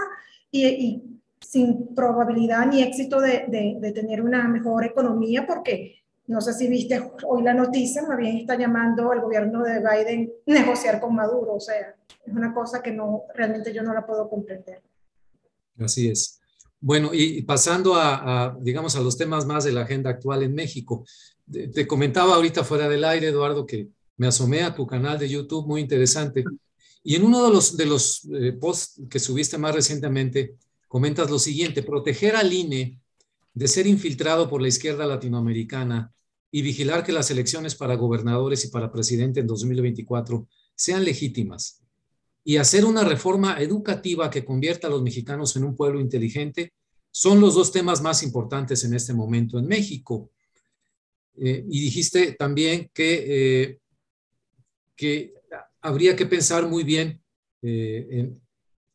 y, 0.51 0.67
y 0.67 1.21
sin 1.39 1.95
probabilidad 1.95 2.67
ni 2.67 2.81
éxito 2.81 3.21
de, 3.21 3.45
de, 3.47 3.77
de, 3.79 3.91
tener 3.93 4.21
una 4.21 4.47
mejor 4.47 4.83
economía 4.83 5.47
porque 5.47 6.03
no 6.27 6.41
sé 6.41 6.53
si 6.53 6.67
viste 6.67 7.11
hoy 7.27 7.43
la 7.43 7.53
noticia, 7.53 8.03
más 8.03 8.17
bien 8.17 8.37
está 8.37 8.57
llamando 8.57 9.11
al 9.11 9.21
gobierno 9.21 9.63
de 9.63 9.79
Biden 9.79 10.31
negociar 10.45 10.99
con 10.99 11.15
Maduro, 11.15 11.55
o 11.55 11.59
sea, 11.59 11.95
es 12.25 12.33
una 12.33 12.53
cosa 12.53 12.81
que 12.81 12.91
no, 12.91 13.23
realmente 13.35 13.73
yo 13.73 13.83
no 13.83 13.93
la 13.93 14.05
puedo 14.05 14.29
comprender. 14.29 14.81
Así 15.79 16.09
es. 16.09 16.39
Bueno, 16.79 17.11
y 17.13 17.41
pasando 17.43 17.95
a, 17.95 18.57
digamos, 18.59 18.95
a 18.95 18.99
los 18.99 19.17
temas 19.17 19.45
más 19.45 19.63
de 19.63 19.71
la 19.71 19.81
agenda 19.81 20.09
actual 20.09 20.43
en 20.43 20.53
México. 20.53 21.05
Te, 21.51 21.87
comentaba 21.87 22.35
ahorita 22.35 22.63
fuera 22.63 22.87
del 22.89 23.03
aire, 23.03 23.27
Eduardo, 23.27 23.65
que 23.65 23.89
me 24.17 24.27
asomé 24.27 24.63
a 24.63 24.73
tu 24.73 24.87
canal 24.87 25.19
de 25.19 25.29
YouTube, 25.29 25.67
muy 25.67 25.81
interesante. 25.81 26.43
Y 27.03 27.15
en 27.15 27.23
uno 27.23 27.45
de 27.45 27.51
los, 27.51 27.75
de 27.75 27.85
los 27.85 28.25
eh, 28.33 28.53
posts 28.53 29.01
que 29.09 29.19
subiste 29.19 29.57
más 29.57 29.75
recientemente, 29.75 30.55
comentas 30.87 31.29
lo 31.29 31.39
siguiente, 31.39 31.83
proteger 31.83 32.35
al 32.35 32.51
INE 32.51 32.99
de 33.53 33.67
ser 33.67 33.87
infiltrado 33.87 34.49
por 34.49 34.61
la 34.61 34.67
izquierda 34.67 35.05
latinoamericana 35.05 36.11
y 36.51 36.61
vigilar 36.61 37.03
que 37.03 37.11
las 37.11 37.29
elecciones 37.31 37.75
para 37.75 37.95
gobernadores 37.95 38.63
y 38.65 38.69
para 38.69 38.91
presidente 38.91 39.39
en 39.39 39.47
2024 39.47 40.47
sean 40.75 41.03
legítimas 41.03 41.83
y 42.43 42.57
hacer 42.57 42.85
una 42.85 43.03
reforma 43.03 43.59
educativa 43.59 44.29
que 44.29 44.43
convierta 44.43 44.87
a 44.87 44.89
los 44.89 45.01
mexicanos 45.01 45.55
en 45.55 45.63
un 45.63 45.75
pueblo 45.75 45.99
inteligente 45.99 46.73
son 47.11 47.39
los 47.39 47.55
dos 47.55 47.71
temas 47.71 48.01
más 48.01 48.23
importantes 48.23 48.83
en 48.83 48.93
este 48.93 49.13
momento 49.13 49.59
en 49.59 49.67
México. 49.67 50.31
Eh, 51.37 51.65
y 51.67 51.81
dijiste 51.81 52.33
también 52.33 52.89
que, 52.93 53.25
eh, 53.27 53.79
que 54.95 55.33
habría 55.81 56.15
que 56.15 56.25
pensar 56.25 56.67
muy 56.67 56.83
bien 56.83 57.21
eh, 57.61 58.31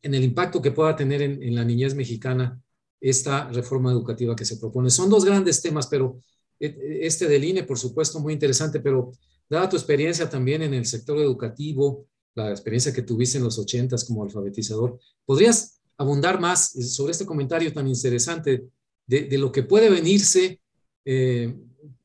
en, 0.01 0.13
el 0.13 0.23
impacto 0.23 0.61
que 0.61 0.71
pueda 0.71 0.95
tener 0.95 1.21
en, 1.21 1.55
la 1.55 1.65
niñez 1.65 1.93
mexicana 1.93 2.61
esta 3.01 3.49
reforma 3.49 3.91
educativa 3.91 4.35
que 4.35 4.45
se 4.45 4.57
propone. 4.57 4.89
Son 4.89 5.09
dos 5.09 5.25
grandes 5.25 5.61
temas, 5.61 5.87
pero 5.87 6.19
este 6.59 7.27
del 7.27 7.43
INE, 7.43 7.63
por 7.63 7.77
supuesto, 7.77 8.19
muy 8.19 8.33
interesante, 8.33 8.79
pero 8.79 9.11
dada 9.49 9.69
tu 9.69 9.75
experiencia 9.75 10.29
también 10.29 10.61
en 10.61 10.73
el 10.73 10.85
sector 10.85 11.17
educativo, 11.19 12.07
la 12.35 12.51
experiencia 12.51 12.93
que 12.93 13.01
tuviste 13.01 13.37
en 13.37 13.45
los 13.45 13.57
ochentas 13.59 14.03
como 14.05 14.23
alfabetizador, 14.23 14.99
¿podrías 15.25 15.81
abundar 15.97 16.39
más 16.39 16.71
sobre 16.93 17.11
este 17.11 17.25
comentario 17.25 17.71
tan 17.73 17.87
interesante 17.87 18.65
de, 19.05 19.37
lo 19.37 19.51
que 19.51 19.63
puede 19.63 19.89
venirse 19.89 20.61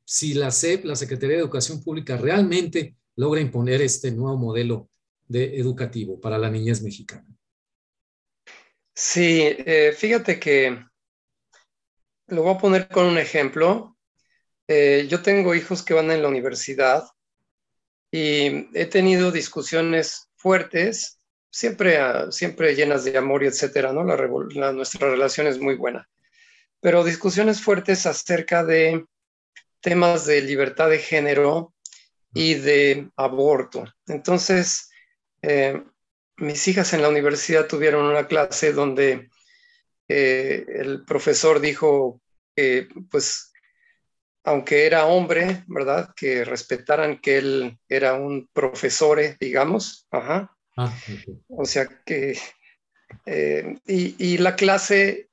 si 0.05 0.35
la 0.35 0.51
SEP, 0.51 0.85
la 0.85 0.97
Secretaría 0.97 1.37
de 1.37 1.43
Educación 1.43 1.83
Pública, 1.83 2.17
realmente 2.17 2.97
logra 3.17 3.41
imponer 3.41 3.83
este 3.83 4.11
nuevo 4.11 4.37
modelo 4.37 4.91
de 5.27 5.59
educativo 5.59 6.21
para 6.21 6.39
la 6.39 6.51
niñez 6.51 6.83
mexicana? 6.83 7.27
Sí, 8.95 9.41
eh, 9.43 9.95
fíjate 9.97 10.39
que 10.39 10.85
lo 12.29 12.43
voy 12.43 12.55
a 12.55 12.59
poner 12.59 12.89
con 12.89 13.07
un 13.07 13.19
ejemplo. 13.19 13.97
Eh, 14.69 15.07
yo 15.09 15.23
tengo 15.23 15.55
hijos 15.55 15.83
que 15.83 15.95
van 15.95 16.11
en 16.11 16.23
la 16.23 16.29
universidad 16.29 17.05
y 18.11 18.69
he 18.79 18.87
tenido 18.87 19.33
discusiones 19.33 20.29
fuertes, 20.37 21.21
siempre, 21.51 21.99
ah, 21.99 22.31
siempre 22.31 22.75
llenas 22.75 23.05
de 23.05 23.19
amor 23.19 23.43
y 23.43 23.47
etcétera, 23.47 23.93
¿no? 23.93 24.05
Nuestra 24.05 25.11
relación 25.11 25.47
es 25.49 25.59
muy 25.59 25.75
buena, 25.75 26.09
pero 26.81 27.03
discusiones 27.03 27.61
fuertes 27.61 28.07
acerca 28.07 28.65
de 28.65 29.05
temas 29.85 30.25
de 30.25 30.41
libertad 30.41 30.89
de 30.89 30.99
género 30.99 31.75
y 32.33 32.55
de 32.55 33.11
aborto. 33.17 33.85
Entonces, 34.07 34.89
eh, 35.43 35.85
mis 36.39 36.67
hijas 36.67 36.95
en 36.95 37.03
la 37.03 37.11
universidad 37.11 37.67
tuvieron 37.67 38.07
una 38.07 38.27
clase 38.27 38.73
donde 38.73 39.29
eh, 40.09 40.65
el 40.69 41.05
profesor 41.05 41.61
dijo 41.61 42.23
que, 42.57 42.89
pues, 43.11 43.53
aunque 44.43 44.87
era 44.87 45.05
hombre, 45.05 45.65
¿verdad? 45.67 46.15
Que 46.17 46.47
respetaran 46.47 47.21
que 47.21 47.37
él 47.37 47.79
era 47.87 48.15
un 48.15 48.49
profesor, 48.55 49.21
digamos. 49.39 50.07
Ajá. 50.11 50.51
Ah, 50.79 50.93
o 51.49 51.67
sea 51.67 51.87
que, 52.07 52.39
eh, 53.27 53.79
y, 53.87 54.39
la 54.39 54.57
clase, 54.57 55.29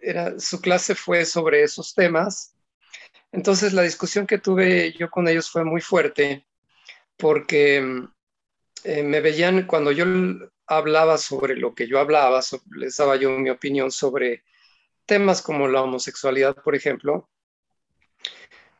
era, 0.00 0.40
su 0.40 0.62
clase 0.62 0.94
fue 0.94 1.26
sobre 1.26 1.62
esos 1.62 1.94
temas. 1.94 2.54
Entonces 3.32 3.72
la 3.72 3.82
discusión 3.82 4.26
que 4.26 4.38
tuve 4.38 4.92
yo 4.92 5.10
con 5.10 5.28
ellos 5.28 5.50
fue 5.50 5.64
muy 5.64 5.80
fuerte 5.80 6.46
porque 7.16 7.76
eh, 8.84 9.02
me 9.02 9.20
veían 9.20 9.66
cuando 9.66 9.92
yo 9.92 10.04
hablaba 10.66 11.18
sobre 11.18 11.56
lo 11.56 11.74
que 11.74 11.86
yo 11.86 11.98
hablaba, 11.98 12.40
les 12.70 12.96
daba 12.96 13.16
yo 13.16 13.30
mi 13.30 13.50
opinión 13.50 13.90
sobre 13.90 14.44
temas 15.04 15.42
como 15.42 15.68
la 15.68 15.82
homosexualidad, 15.82 16.54
por 16.54 16.74
ejemplo, 16.74 17.28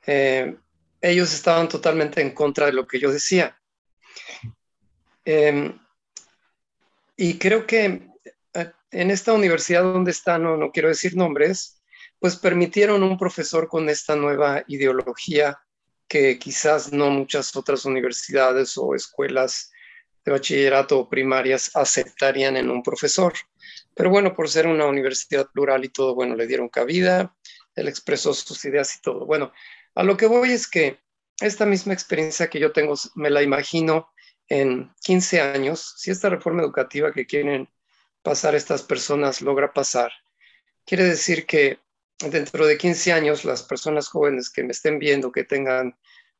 eh, 0.06 0.56
ellos 1.00 1.34
estaban 1.34 1.68
totalmente 1.68 2.20
en 2.20 2.32
contra 2.32 2.66
de 2.66 2.72
lo 2.72 2.86
que 2.86 3.00
yo 3.00 3.10
decía. 3.10 3.60
Em, 5.24 5.78
y 7.16 7.38
creo 7.38 7.66
que 7.66 8.08
eh, 8.54 8.72
en 8.90 9.10
esta 9.10 9.32
universidad 9.32 9.82
donde 9.82 10.12
están, 10.12 10.44
no, 10.44 10.56
no 10.56 10.70
quiero 10.70 10.88
decir 10.88 11.16
nombres, 11.16 11.79
pues 12.20 12.36
permitieron 12.36 13.02
un 13.02 13.18
profesor 13.18 13.66
con 13.66 13.88
esta 13.88 14.14
nueva 14.14 14.62
ideología 14.68 15.58
que 16.06 16.38
quizás 16.38 16.92
no 16.92 17.10
muchas 17.10 17.56
otras 17.56 17.84
universidades 17.84 18.76
o 18.76 18.94
escuelas 18.94 19.72
de 20.24 20.32
bachillerato 20.32 20.98
o 20.98 21.08
primarias 21.08 21.70
aceptarían 21.74 22.56
en 22.56 22.70
un 22.70 22.82
profesor. 22.82 23.32
Pero 23.94 24.10
bueno, 24.10 24.34
por 24.34 24.48
ser 24.48 24.66
una 24.66 24.86
universidad 24.86 25.48
plural 25.50 25.84
y 25.84 25.88
todo, 25.88 26.14
bueno, 26.14 26.36
le 26.36 26.46
dieron 26.46 26.68
cabida, 26.68 27.34
él 27.74 27.88
expresó 27.88 28.34
sus 28.34 28.64
ideas 28.64 28.94
y 28.96 29.00
todo. 29.00 29.24
Bueno, 29.24 29.52
a 29.94 30.02
lo 30.02 30.16
que 30.16 30.26
voy 30.26 30.50
es 30.50 30.68
que 30.68 30.98
esta 31.40 31.64
misma 31.64 31.94
experiencia 31.94 32.50
que 32.50 32.60
yo 32.60 32.72
tengo, 32.72 32.94
me 33.14 33.30
la 33.30 33.42
imagino 33.42 34.10
en 34.48 34.92
15 35.02 35.40
años, 35.40 35.94
si 35.96 36.10
esta 36.10 36.28
reforma 36.28 36.62
educativa 36.62 37.12
que 37.12 37.26
quieren 37.26 37.68
pasar 38.22 38.54
estas 38.54 38.82
personas 38.82 39.40
logra 39.40 39.72
pasar, 39.72 40.12
quiere 40.84 41.04
decir 41.04 41.46
que 41.46 41.78
dentro 42.28 42.66
de 42.66 42.76
15 42.76 43.12
años 43.12 43.44
las 43.44 43.62
personas 43.62 44.08
jóvenes 44.08 44.50
que 44.50 44.62
me 44.62 44.72
estén 44.72 44.98
viendo, 44.98 45.32
que 45.32 45.44
tengan 45.44 45.96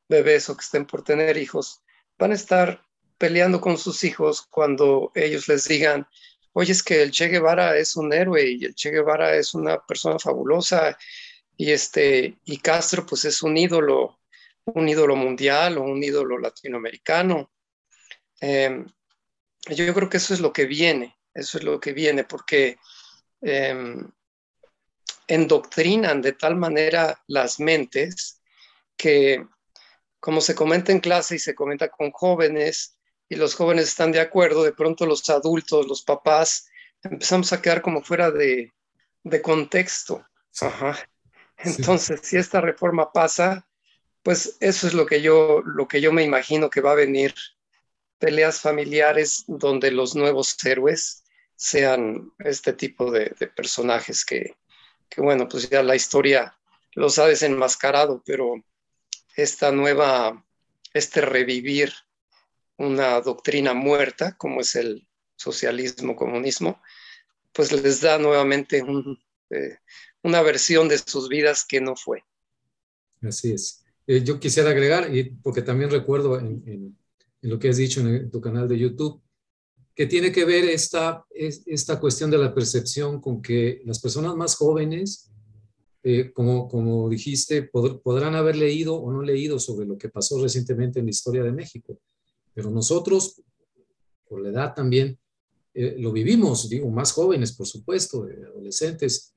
bebés 0.07 0.49
o 0.49 0.55
que 0.55 0.61
estén 0.61 0.85
por 0.85 1.03
tener 1.03 1.37
hijos, 1.37 1.81
van 2.17 2.31
a 2.31 2.35
estar 2.35 2.83
peleando 3.17 3.61
con 3.61 3.77
sus 3.77 4.03
hijos 4.03 4.41
cuando 4.41 5.11
ellos 5.15 5.47
les 5.47 5.67
digan, 5.67 6.07
oye, 6.53 6.71
es 6.71 6.83
que 6.83 7.01
el 7.01 7.11
Che 7.11 7.27
Guevara 7.27 7.77
es 7.77 7.95
un 7.95 8.13
héroe 8.13 8.43
y 8.43 8.65
el 8.65 8.75
Che 8.75 8.91
Guevara 8.91 9.35
es 9.35 9.53
una 9.53 9.79
persona 9.85 10.19
fabulosa 10.19 10.97
y, 11.57 11.71
este, 11.71 12.37
y 12.45 12.57
Castro 12.57 13.05
pues 13.05 13.25
es 13.25 13.41
un 13.43 13.57
ídolo, 13.57 14.19
un 14.65 14.89
ídolo 14.89 15.15
mundial 15.15 15.77
o 15.77 15.83
un 15.83 16.03
ídolo 16.03 16.37
latinoamericano. 16.37 17.51
Em, 18.39 18.85
yo 19.69 19.93
creo 19.93 20.09
que 20.09 20.17
eso 20.17 20.33
es 20.33 20.39
lo 20.39 20.51
que 20.51 20.65
viene, 20.65 21.15
eso 21.33 21.57
es 21.57 21.63
lo 21.63 21.79
que 21.79 21.93
viene, 21.93 22.23
porque 22.23 22.77
em, 23.41 24.11
endoctrinan 25.33 26.21
de 26.21 26.33
tal 26.33 26.55
manera 26.57 27.23
las 27.27 27.59
mentes 27.59 28.41
que, 28.97 29.45
como 30.19 30.41
se 30.41 30.55
comenta 30.55 30.91
en 30.91 30.99
clase 30.99 31.35
y 31.35 31.39
se 31.39 31.55
comenta 31.55 31.89
con 31.89 32.11
jóvenes, 32.11 32.97
y 33.29 33.35
los 33.35 33.55
jóvenes 33.55 33.85
están 33.85 34.11
de 34.11 34.19
acuerdo, 34.19 34.63
de 34.63 34.73
pronto 34.73 35.05
los 35.05 35.29
adultos, 35.29 35.87
los 35.87 36.01
papás, 36.01 36.67
empezamos 37.01 37.53
a 37.53 37.61
quedar 37.61 37.81
como 37.81 38.01
fuera 38.01 38.29
de, 38.29 38.73
de 39.23 39.41
contexto. 39.41 40.25
Ajá. 40.59 40.99
Entonces, 41.57 42.19
si 42.23 42.37
esta 42.37 42.59
reforma 42.59 43.13
pasa, 43.13 43.65
pues 44.23 44.57
eso 44.59 44.87
es 44.87 44.93
lo 44.93 45.05
que 45.05 45.21
yo, 45.21 45.61
lo 45.65 45.87
que 45.87 46.01
yo 46.01 46.11
me 46.11 46.23
imagino 46.23 46.69
que 46.69 46.81
va 46.81 46.91
a 46.91 46.95
venir, 46.95 47.33
peleas 48.19 48.59
familiares 48.59 49.45
donde 49.47 49.91
los 49.91 50.13
nuevos 50.13 50.57
héroes 50.65 51.23
sean 51.55 52.33
este 52.39 52.73
tipo 52.73 53.11
de, 53.11 53.29
personajes 53.55 54.25
que, 54.25 54.55
que, 55.11 55.21
bueno, 55.21 55.47
pues 55.47 55.69
ya 55.69 55.83
la 55.83 55.95
historia 55.95 56.57
los 56.93 57.19
ha 57.19 57.27
desenmascarado, 57.27 58.23
pero 58.25 58.55
esta 59.35 59.71
nueva, 59.71 60.43
este 60.93 61.21
revivir 61.21 61.93
una 62.77 63.21
doctrina 63.21 63.73
muerta, 63.73 64.35
como 64.37 64.61
es 64.61 64.75
el 64.75 65.07
socialismo, 65.35 66.15
comunismo, 66.15 66.81
pues 67.51 67.71
les 67.71 68.01
da 68.01 68.17
nuevamente 68.17 68.83
eh, 69.49 69.77
una 70.23 70.41
versión 70.41 70.87
de 70.87 70.97
sus 70.97 71.27
vidas 71.27 71.65
que 71.65 71.81
no 71.81 71.95
fue. 71.95 72.23
Así 73.21 73.53
es. 73.53 73.83
Eh, 74.07 74.23
yo 74.23 74.39
quisiera 74.39 74.69
agregar, 74.69 75.13
y 75.15 75.23
porque 75.23 75.61
también 75.61 75.91
recuerdo 75.91 76.39
en, 76.39 76.97
lo 77.41 77.59
que 77.59 77.69
has 77.69 77.77
dicho 77.77 78.01
en, 78.01 78.31
tu 78.31 78.41
canal 78.41 78.67
de 78.67 78.79
YouTube, 78.79 79.21
que 80.01 80.07
tiene 80.07 80.31
que 80.31 80.45
ver 80.45 80.63
esta, 80.63 81.23
esta 81.29 81.99
cuestión 81.99 82.31
de 82.31 82.39
la 82.39 82.55
percepción 82.55 83.21
con 83.21 83.39
que 83.39 83.83
las 83.85 83.99
personas 83.99 84.35
más 84.35 84.55
jóvenes 84.55 85.29
eh, 86.01 86.31
como, 86.33 86.67
como 86.67 87.07
dijiste, 87.07 87.69
podrán 88.03 88.33
haber 88.33 88.55
leído 88.55 88.95
o 88.95 89.11
no 89.11 89.21
leído 89.21 89.59
sobre 89.59 89.85
lo 89.85 89.99
que 89.99 90.09
pasó 90.09 90.41
recientemente 90.41 90.97
en 90.97 91.05
la 91.05 91.11
historia 91.11 91.43
de 91.43 91.51
México, 91.51 91.99
pero 92.51 92.71
nosotros, 92.71 93.43
por 94.27 94.41
la 94.41 94.49
edad 94.49 94.73
también, 94.73 95.19
eh, 95.75 95.95
lo 95.99 96.11
vivimos, 96.11 96.67
digo, 96.67 96.89
más 96.89 97.11
jóvenes, 97.11 97.51
por 97.51 97.67
supuesto, 97.67 98.23
adolescentes, 98.23 99.35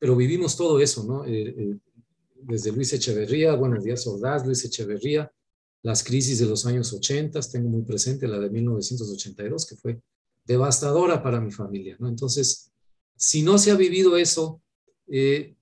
pero 0.00 0.16
vivimos 0.16 0.56
todo 0.56 0.80
eso, 0.80 1.04
¿no? 1.04 1.22
desde 1.22 2.72
Luis 2.72 2.92
Echeverría, 2.92 3.54
Buenos 3.54 3.84
Días 3.84 4.04
Ordaz, 4.08 4.44
Luis 4.44 4.64
Echeverría, 4.64 5.30
las 5.82 6.04
crisis 6.04 6.38
de 6.38 6.46
los 6.46 6.64
años 6.66 6.92
80, 6.92 7.40
tengo 7.50 7.68
muy 7.68 7.82
presente 7.82 8.28
la 8.28 8.38
de 8.38 8.50
1982, 8.50 9.66
que 9.66 9.76
fue 9.76 10.00
devastadora 10.44 11.22
para 11.22 11.40
mi 11.40 11.50
familia, 11.50 11.96
¿no? 11.98 12.08
Entonces, 12.08 12.72
si 13.16 13.42
no 13.42 13.58
se 13.58 13.70
ha 13.70 13.76
vivido 13.76 14.16
eso, 14.16 14.62
eh, 15.08 15.54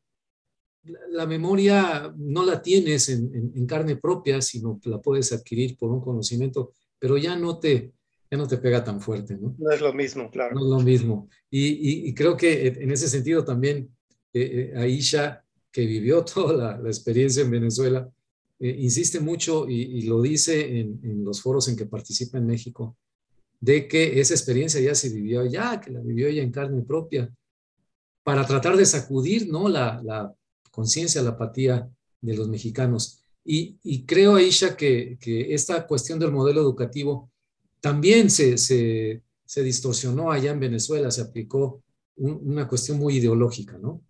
la 1.10 1.26
memoria 1.26 2.12
no 2.16 2.44
la 2.44 2.62
tienes 2.62 3.08
en, 3.08 3.66
carne 3.66 3.96
propia, 3.96 4.40
sino 4.40 4.80
la 4.84 5.00
puedes 5.00 5.32
adquirir 5.32 5.76
por 5.76 5.90
un 5.90 6.00
conocimiento, 6.00 6.72
pero 6.98 7.18
ya 7.18 7.36
no 7.36 7.58
te, 7.58 7.92
ya 8.30 8.38
no 8.38 8.46
te 8.48 8.58
pega 8.58 8.82
tan 8.82 9.00
fuerte, 9.00 9.36
¿no? 9.36 9.54
No 9.58 9.70
es 9.70 9.80
lo 9.80 9.92
mismo, 9.92 10.30
claro. 10.30 10.54
No 10.54 10.64
es 10.64 10.70
lo 10.70 10.80
mismo. 10.80 11.28
Y, 11.50 12.14
creo 12.14 12.36
que 12.36 12.68
en 12.68 12.90
ese 12.90 13.08
sentido 13.08 13.44
también 13.44 13.90
eh, 14.32 14.72
eh, 14.74 14.78
Aisha, 14.78 15.44
que 15.70 15.84
vivió 15.86 16.24
toda 16.34 16.78
la, 16.78 16.88
experiencia 16.88 17.42
en 17.42 17.50
Venezuela, 17.50 18.10
eh, 18.60 18.76
insiste 18.78 19.20
mucho 19.20 19.66
y, 19.68 20.02
lo 20.02 20.20
dice 20.20 20.80
en, 20.80 21.24
los 21.24 21.40
foros 21.40 21.66
en 21.68 21.76
que 21.76 21.86
participa 21.86 22.36
en 22.36 22.46
México, 22.46 22.96
de 23.58 23.88
que 23.88 24.20
esa 24.20 24.34
experiencia 24.34 24.80
ya 24.80 24.94
se 24.94 25.08
vivió 25.08 25.44
ya, 25.46 25.80
que 25.80 25.90
la 25.90 26.00
vivió 26.00 26.28
ella 26.28 26.42
en 26.42 26.52
carne 26.52 26.82
propia, 26.82 27.32
para 28.22 28.46
tratar 28.46 28.76
de 28.76 28.84
sacudir 28.84 29.48
¿no? 29.48 29.68
la, 29.68 30.02
la 30.04 30.34
conciencia, 30.70 31.22
la 31.22 31.30
apatía 31.30 31.90
de 32.20 32.36
los 32.36 32.48
mexicanos. 32.48 33.24
Y, 33.42 34.04
creo, 34.04 34.34
Aisha, 34.36 34.76
que, 34.76 35.18
que, 35.18 35.54
esta 35.54 35.86
cuestión 35.86 36.18
del 36.18 36.30
modelo 36.30 36.60
educativo 36.60 37.32
también 37.80 38.30
se, 38.30 38.58
se, 38.58 39.22
se 39.44 39.62
distorsionó 39.62 40.30
allá 40.30 40.52
en 40.52 40.60
Venezuela, 40.60 41.10
se 41.10 41.22
aplicó 41.22 41.82
una 42.16 42.68
cuestión 42.68 42.98
muy 42.98 43.16
ideológica, 43.16 43.78
¿no? 43.78 44.02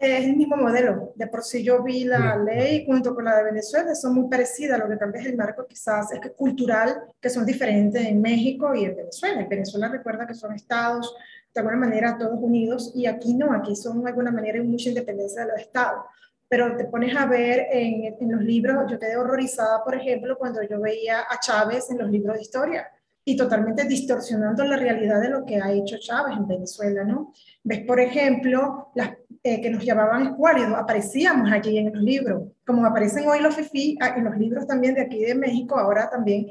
Es 0.00 0.24
el 0.24 0.34
mismo 0.34 0.56
modelo. 0.56 1.12
De 1.14 1.26
por 1.26 1.44
sí 1.44 1.62
yo 1.62 1.82
vi 1.82 2.04
la 2.04 2.34
ley 2.38 2.86
junto 2.86 3.14
con 3.14 3.26
la 3.26 3.36
de 3.36 3.44
Venezuela, 3.44 3.94
son 3.94 4.14
muy 4.14 4.30
parecidas. 4.30 4.78
Lo 4.78 4.88
que 4.88 4.96
cambia 4.96 5.20
es 5.20 5.26
el 5.26 5.36
marco 5.36 5.66
quizás 5.66 6.10
es 6.12 6.20
que 6.20 6.32
cultural, 6.32 7.02
que 7.20 7.28
son 7.28 7.44
diferentes 7.44 8.02
en 8.06 8.18
México 8.22 8.74
y 8.74 8.86
en 8.86 8.96
Venezuela. 8.96 9.42
En 9.42 9.48
Venezuela 9.50 9.88
recuerda 9.88 10.26
que 10.26 10.34
son 10.34 10.54
estados 10.54 11.14
de 11.52 11.60
alguna 11.60 11.76
manera 11.76 12.16
todos 12.16 12.38
unidos 12.40 12.92
y 12.94 13.04
aquí 13.04 13.34
no, 13.34 13.52
aquí 13.52 13.76
son 13.76 14.02
de 14.02 14.08
alguna 14.08 14.30
manera 14.30 14.62
mucha 14.62 14.88
independencia 14.88 15.42
de 15.44 15.52
los 15.52 15.60
estados. 15.60 16.02
Pero 16.48 16.74
te 16.78 16.86
pones 16.86 17.14
a 17.14 17.26
ver 17.26 17.66
en, 17.70 18.16
en 18.18 18.32
los 18.32 18.40
libros, 18.40 18.90
yo 18.90 18.98
quedé 18.98 19.18
horrorizada, 19.18 19.84
por 19.84 19.94
ejemplo, 19.94 20.38
cuando 20.38 20.62
yo 20.62 20.80
veía 20.80 21.20
a 21.28 21.38
Chávez 21.38 21.90
en 21.90 21.98
los 21.98 22.10
libros 22.10 22.36
de 22.36 22.42
historia 22.42 22.90
y 23.24 23.36
totalmente 23.36 23.84
distorsionando 23.84 24.64
la 24.64 24.76
realidad 24.76 25.20
de 25.20 25.28
lo 25.28 25.44
que 25.44 25.56
ha 25.60 25.72
hecho 25.72 25.98
Chávez 25.98 26.36
en 26.36 26.46
Venezuela, 26.46 27.04
¿no? 27.04 27.32
Ves, 27.62 27.80
por 27.86 28.00
ejemplo, 28.00 28.88
las 28.94 29.10
eh, 29.42 29.60
que 29.60 29.70
nos 29.70 29.84
llamaban 29.84 30.26
escuálidos, 30.26 30.74
aparecíamos 30.76 31.50
aquí 31.52 31.78
en 31.78 31.92
los 31.94 32.02
libros, 32.02 32.42
como 32.66 32.84
aparecen 32.84 33.28
hoy 33.28 33.40
los 33.40 33.54
FIFI, 33.54 33.98
ah, 34.00 34.14
en 34.16 34.24
los 34.24 34.36
libros 34.36 34.66
también 34.66 34.94
de 34.94 35.02
aquí 35.02 35.24
de 35.24 35.34
México, 35.34 35.78
ahora 35.78 36.10
también 36.10 36.46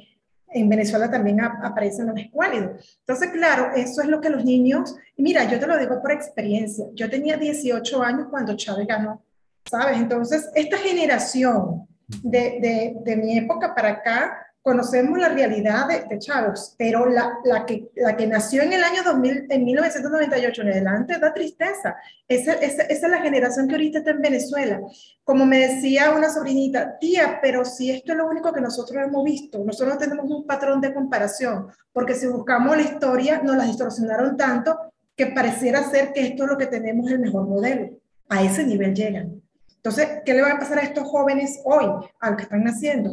en 0.52 0.68
Venezuela 0.68 1.10
también 1.10 1.40
aparecen 1.42 2.08
los 2.08 2.18
escuálidos. 2.18 2.98
Entonces, 3.02 3.30
claro, 3.30 3.72
eso 3.76 4.02
es 4.02 4.08
lo 4.08 4.20
que 4.20 4.30
los 4.30 4.44
niños, 4.44 4.96
mira, 5.18 5.44
yo 5.44 5.60
te 5.60 5.68
lo 5.68 5.78
digo 5.78 6.02
por 6.02 6.12
experiencia, 6.12 6.86
yo 6.94 7.10
tenía 7.10 7.38
18 7.38 8.02
años 8.02 8.28
cuando 8.30 8.56
Chávez 8.56 8.88
ganó, 8.88 9.24
¿sabes? 9.70 9.98
Entonces, 9.98 10.50
esta 10.56 10.78
generación 10.78 11.88
de, 12.24 12.58
de, 12.60 12.96
de 13.04 13.18
mi 13.18 13.38
época 13.38 13.76
para 13.76 13.90
acá, 13.90 14.48
conocemos 14.62 15.18
la 15.18 15.30
realidad 15.30 15.88
de, 15.88 16.20
Chávez, 16.20 16.75
pero 16.77 17.10
la, 17.10 17.40
la, 17.44 17.66
que, 17.66 17.90
la 17.96 18.16
que 18.18 18.27
nació 18.27 18.62
en 18.62 18.74
el 18.74 18.83
año 18.83 19.03
2000, 19.03 19.48
en 19.50 19.66
1998 19.66 20.62
en 20.62 20.68
adelante 20.70 21.18
da 21.18 21.33
tristeza. 21.33 21.96
Esa, 22.27 22.53
esa, 22.53 22.83
esa, 22.83 23.05
es 23.05 23.12
la 23.12 23.22
generación 23.22 23.68
que 23.68 23.75
ahorita 23.75 24.00
está 24.00 24.12
en 24.12 24.22
Venezuela. 24.22 24.81
Como 25.24 25.46
me 25.46 25.60
decía 25.60 26.12
una 26.12 26.29
sobrinita, 26.29 26.98
tía, 27.00 27.40
pero 27.42 27.64
si 27.64 27.90
esto 27.92 28.12
es 28.12 28.18
lo 28.18 28.27
único 28.27 28.51
que 28.51 28.62
nosotros 28.62 29.01
hemos 29.03 29.24
visto, 29.24 29.64
nosotros 29.64 29.94
no 29.94 30.00
tenemos 30.00 30.29
un 30.29 30.46
patrón 30.46 30.81
de 30.81 30.94
comparación, 30.94 31.68
porque 31.94 32.16
si 32.16 32.27
buscamos 32.27 32.75
la 32.75 32.83
historia, 32.83 33.42
nos 33.42 33.55
la 33.55 33.64
distorsionaron 33.64 34.36
tanto 34.36 34.77
que 35.16 35.27
pareciera 35.27 35.83
ser 35.83 36.14
que 36.14 36.22
esto 36.22 36.44
es 36.44 36.50
lo 36.50 36.57
que 36.57 36.68
tenemos 36.68 37.10
el 37.10 37.20
mejor 37.20 37.48
modelo. 37.48 37.90
A 38.27 38.44
ese 38.44 38.64
nivel 38.64 38.94
llegan. 38.94 39.42
Entonces, 39.77 40.22
¿qué 40.25 40.33
le 40.33 40.42
va 40.42 40.51
a 40.51 40.60
pasar 40.60 40.79
a 40.79 40.83
estos 40.83 41.07
jóvenes 41.07 41.62
hoy, 41.64 41.86
a 42.20 42.29
los 42.29 42.38
que 42.38 42.44
están 42.44 42.64
naciendo? 42.64 43.12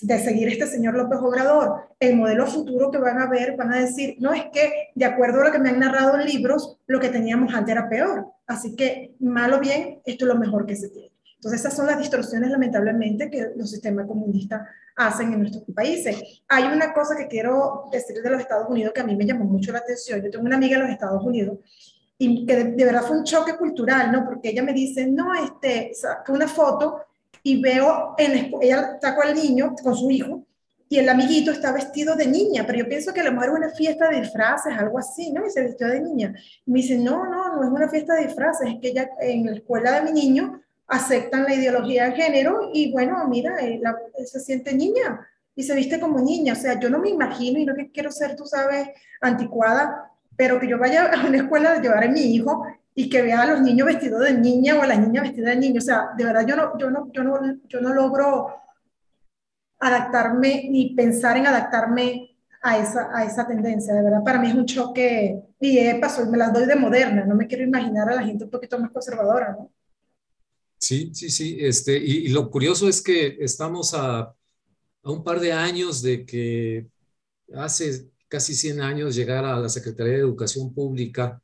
De 0.00 0.18
seguir 0.18 0.48
este 0.48 0.66
señor 0.66 0.94
López 0.94 1.18
Obrador, 1.20 1.88
el 2.00 2.16
modelo 2.16 2.46
futuro 2.46 2.90
que 2.90 2.98
van 2.98 3.20
a 3.20 3.28
ver, 3.28 3.56
van 3.56 3.72
a 3.72 3.80
decir, 3.80 4.16
no 4.18 4.32
es 4.32 4.44
que 4.52 4.90
de 4.94 5.04
acuerdo 5.04 5.42
a 5.42 5.46
lo 5.46 5.52
que 5.52 5.58
me 5.58 5.70
han 5.70 5.78
narrado 5.78 6.18
en 6.18 6.26
libros, 6.26 6.78
lo 6.86 6.98
que 6.98 7.10
teníamos 7.10 7.52
antes 7.54 7.72
era 7.72 7.88
peor. 7.88 8.26
Así 8.46 8.74
que, 8.74 9.14
mal 9.20 9.52
o 9.52 9.60
bien, 9.60 10.00
esto 10.04 10.24
es 10.24 10.28
lo 10.28 10.38
mejor 10.38 10.66
que 10.66 10.76
se 10.76 10.88
tiene. 10.88 11.12
Entonces, 11.36 11.60
esas 11.60 11.74
son 11.74 11.86
las 11.86 11.98
distorsiones, 11.98 12.50
lamentablemente, 12.50 13.28
que 13.28 13.50
los 13.56 13.70
sistemas 13.70 14.06
comunistas 14.06 14.62
hacen 14.96 15.32
en 15.32 15.40
nuestros 15.40 15.64
países. 15.74 16.42
Hay 16.48 16.64
una 16.64 16.92
cosa 16.92 17.16
que 17.16 17.26
quiero 17.26 17.84
decir 17.90 18.22
de 18.22 18.30
los 18.30 18.40
Estados 18.40 18.68
Unidos 18.68 18.92
que 18.94 19.00
a 19.00 19.04
mí 19.04 19.16
me 19.16 19.26
llamó 19.26 19.44
mucho 19.44 19.72
la 19.72 19.78
atención. 19.78 20.22
Yo 20.22 20.30
tengo 20.30 20.44
una 20.44 20.56
amiga 20.56 20.76
en 20.76 20.82
los 20.82 20.90
Estados 20.90 21.24
Unidos 21.24 21.58
y 22.16 22.46
que 22.46 22.64
de, 22.64 22.84
verdad 22.84 23.02
fue 23.02 23.18
un 23.18 23.24
choque 23.24 23.56
cultural, 23.56 24.12
¿no? 24.12 24.24
Porque 24.24 24.50
ella 24.50 24.62
me 24.62 24.72
dice, 24.72 25.06
no, 25.06 25.34
este, 25.34 25.92
saca 25.94 26.32
una 26.32 26.46
foto 26.46 27.00
y 27.42 27.60
veo, 27.60 28.14
en, 28.18 28.52
ella 28.60 28.98
sacó 29.00 29.22
al 29.22 29.34
niño 29.34 29.74
con 29.82 29.96
su 29.96 30.10
hijo 30.10 30.46
y 30.88 30.98
el 30.98 31.08
amiguito 31.08 31.50
está 31.50 31.72
vestido 31.72 32.14
de 32.14 32.26
niña, 32.26 32.64
pero 32.66 32.80
yo 32.80 32.88
pienso 32.88 33.14
que 33.14 33.20
a 33.20 33.24
lo 33.24 33.32
mejor 33.32 33.50
una 33.50 33.70
fiesta 33.70 34.10
de 34.10 34.20
disfraces, 34.20 34.74
algo 34.76 34.98
así, 34.98 35.32
¿no? 35.32 35.46
Y 35.46 35.50
se 35.50 35.62
vistió 35.62 35.88
de 35.88 36.00
niña. 36.00 36.34
Me 36.66 36.80
dice, 36.80 36.98
no, 36.98 37.24
no, 37.24 37.56
no 37.56 37.64
es 37.64 37.70
una 37.70 37.88
fiesta 37.88 38.14
de 38.14 38.26
disfraces, 38.26 38.68
es 38.68 38.78
que 38.78 38.92
ya 38.92 39.08
en 39.20 39.46
la 39.46 39.52
escuela 39.52 39.92
de 39.92 40.02
mi 40.02 40.12
niño 40.12 40.60
aceptan 40.86 41.44
la 41.44 41.54
ideología 41.54 42.10
de 42.10 42.12
género 42.12 42.70
y 42.74 42.92
bueno, 42.92 43.26
mira, 43.26 43.56
él, 43.60 43.82
se 44.26 44.38
siente 44.38 44.74
niña 44.74 45.26
y 45.56 45.62
se 45.62 45.74
viste 45.74 45.98
como 45.98 46.20
niña. 46.20 46.52
O 46.52 46.56
sea, 46.56 46.78
yo 46.78 46.90
no 46.90 46.98
me 46.98 47.08
imagino 47.08 47.58
y 47.58 47.64
no 47.64 47.74
que 47.74 47.90
quiero 47.90 48.12
ser, 48.12 48.36
tú 48.36 48.44
sabes, 48.44 48.88
anticuada, 49.22 50.10
pero 50.36 50.60
que 50.60 50.68
yo 50.68 50.78
vaya 50.78 51.06
a 51.06 51.26
una 51.26 51.38
escuela 51.38 51.72
a 51.72 51.80
llevar 51.80 52.04
a 52.04 52.08
mi 52.08 52.20
hijo 52.20 52.66
y 52.94 53.08
que 53.08 53.22
vea 53.22 53.42
a 53.42 53.46
los 53.46 53.60
niños 53.62 53.86
vestidos 53.86 54.20
de 54.20 54.34
niña 54.38 54.76
o 54.76 54.82
a 54.82 54.86
la 54.86 54.96
niña 54.96 55.22
vestida 55.22 55.50
de 55.50 55.56
niño. 55.56 55.78
O 55.78 55.84
sea, 55.84 56.10
de 56.16 56.24
verdad 56.24 56.46
yo 56.46 56.56
no, 56.56 56.78
yo 56.78 56.90
no, 56.90 57.10
yo 57.12 57.22
no, 57.22 57.40
yo 57.66 57.80
no 57.80 57.94
logro 57.94 58.54
adaptarme 59.80 60.68
ni 60.70 60.94
pensar 60.94 61.36
en 61.36 61.46
adaptarme 61.46 62.36
a 62.60 62.78
esa, 62.78 63.10
a 63.16 63.24
esa 63.24 63.46
tendencia. 63.46 63.94
De 63.94 64.02
verdad, 64.02 64.22
para 64.24 64.38
mí 64.40 64.48
es 64.48 64.54
un 64.54 64.66
choque 64.66 65.42
y 65.58 65.78
he 65.78 65.98
pasó, 65.98 66.24
me 66.26 66.38
las 66.38 66.52
doy 66.52 66.66
de 66.66 66.76
moderna. 66.76 67.24
No 67.24 67.34
me 67.34 67.46
quiero 67.46 67.64
imaginar 67.64 68.08
a 68.08 68.14
la 68.14 68.22
gente 68.22 68.44
un 68.44 68.50
poquito 68.50 68.78
más 68.78 68.90
conservadora, 68.90 69.52
¿no? 69.52 69.72
Sí, 70.78 71.12
sí, 71.14 71.30
sí. 71.30 71.56
Este, 71.60 71.96
y, 71.96 72.28
lo 72.28 72.50
curioso 72.50 72.88
es 72.88 73.00
que 73.00 73.38
estamos 73.40 73.94
a, 73.94 74.20
a, 74.20 74.34
un 75.10 75.22
par 75.22 75.38
de 75.40 75.52
años 75.52 76.02
de 76.02 76.26
que 76.26 76.88
hace 77.54 78.10
casi 78.28 78.54
100 78.54 78.80
años 78.80 79.14
llegara 79.14 79.54
a 79.54 79.60
la 79.60 79.68
Secretaría 79.68 80.14
de 80.14 80.20
Educación 80.20 80.74
Pública 80.74 81.41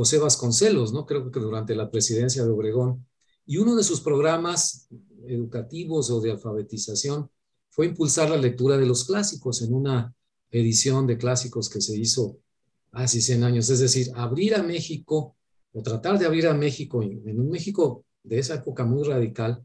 José 0.00 0.16
Vasconcelos, 0.16 0.94
¿no? 0.94 1.04
Creo 1.04 1.30
que 1.30 1.40
durante 1.40 1.74
la 1.74 1.90
presidencia 1.90 2.42
de 2.42 2.48
Obregón. 2.48 3.06
Y 3.44 3.58
uno 3.58 3.76
de 3.76 3.82
sus 3.82 4.00
programas 4.00 4.88
educativos 5.26 6.10
o 6.10 6.22
de 6.22 6.30
alfabetización 6.30 7.30
fue 7.68 7.84
impulsar 7.84 8.30
la 8.30 8.38
lectura 8.38 8.78
de 8.78 8.86
los 8.86 9.04
clásicos 9.04 9.60
en 9.60 9.74
una 9.74 10.14
edición 10.50 11.06
de 11.06 11.18
clásicos 11.18 11.68
que 11.68 11.82
se 11.82 11.98
hizo 11.98 12.38
hace 12.92 13.20
100 13.20 13.44
años. 13.44 13.68
Es 13.68 13.80
decir, 13.80 14.10
abrir 14.14 14.54
a 14.54 14.62
México 14.62 15.36
o 15.70 15.82
tratar 15.82 16.18
de 16.18 16.24
abrir 16.24 16.46
a 16.46 16.54
México, 16.54 17.02
en 17.02 17.38
un 17.38 17.50
México 17.50 18.06
de 18.22 18.38
esa 18.38 18.54
época 18.54 18.86
muy 18.86 19.06
radical, 19.06 19.62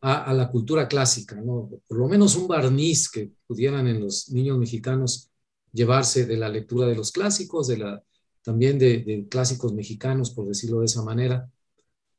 a, 0.00 0.30
a, 0.30 0.32
la 0.32 0.48
cultura 0.48 0.86
clásica, 0.86 1.34
¿no? 1.40 1.68
Por 1.88 1.98
lo 1.98 2.06
menos 2.06 2.36
un 2.36 2.46
barniz 2.46 3.10
que 3.10 3.32
pudieran 3.48 3.88
en 3.88 4.00
los 4.00 4.28
niños 4.28 4.58
mexicanos 4.58 5.28
llevarse 5.72 6.24
de 6.24 6.36
la 6.36 6.48
lectura 6.48 6.86
de 6.86 6.94
los 6.94 7.10
clásicos, 7.10 7.66
de 7.66 7.78
la 7.78 8.04
también 8.46 8.78
de, 8.78 9.26
clásicos 9.28 9.72
mexicanos, 9.74 10.30
por 10.30 10.46
decirlo 10.46 10.78
de 10.78 10.86
esa 10.86 11.02
manera. 11.02 11.50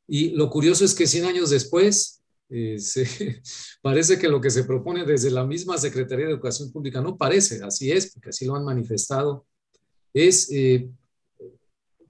Y 0.06 0.32
lo 0.32 0.50
curioso 0.50 0.84
es 0.84 0.94
que 0.94 1.06
100 1.06 1.24
años 1.24 1.48
después, 1.48 2.22
eh, 2.50 2.76
parece 3.82 4.18
que 4.18 4.28
lo 4.28 4.38
que 4.38 4.50
se 4.50 4.64
propone 4.64 5.06
desde 5.06 5.30
la 5.30 5.46
misma 5.46 5.78
Secretaría 5.78 6.26
de 6.26 6.32
Educación 6.32 6.70
Pública, 6.70 7.00
no 7.00 7.16
parece, 7.16 7.64
así 7.64 7.90
es, 7.90 8.12
porque 8.12 8.28
así 8.28 8.44
lo 8.44 8.56
han 8.56 8.64
manifestado, 8.64 9.46
es 10.12 10.50
eh, 10.52 10.90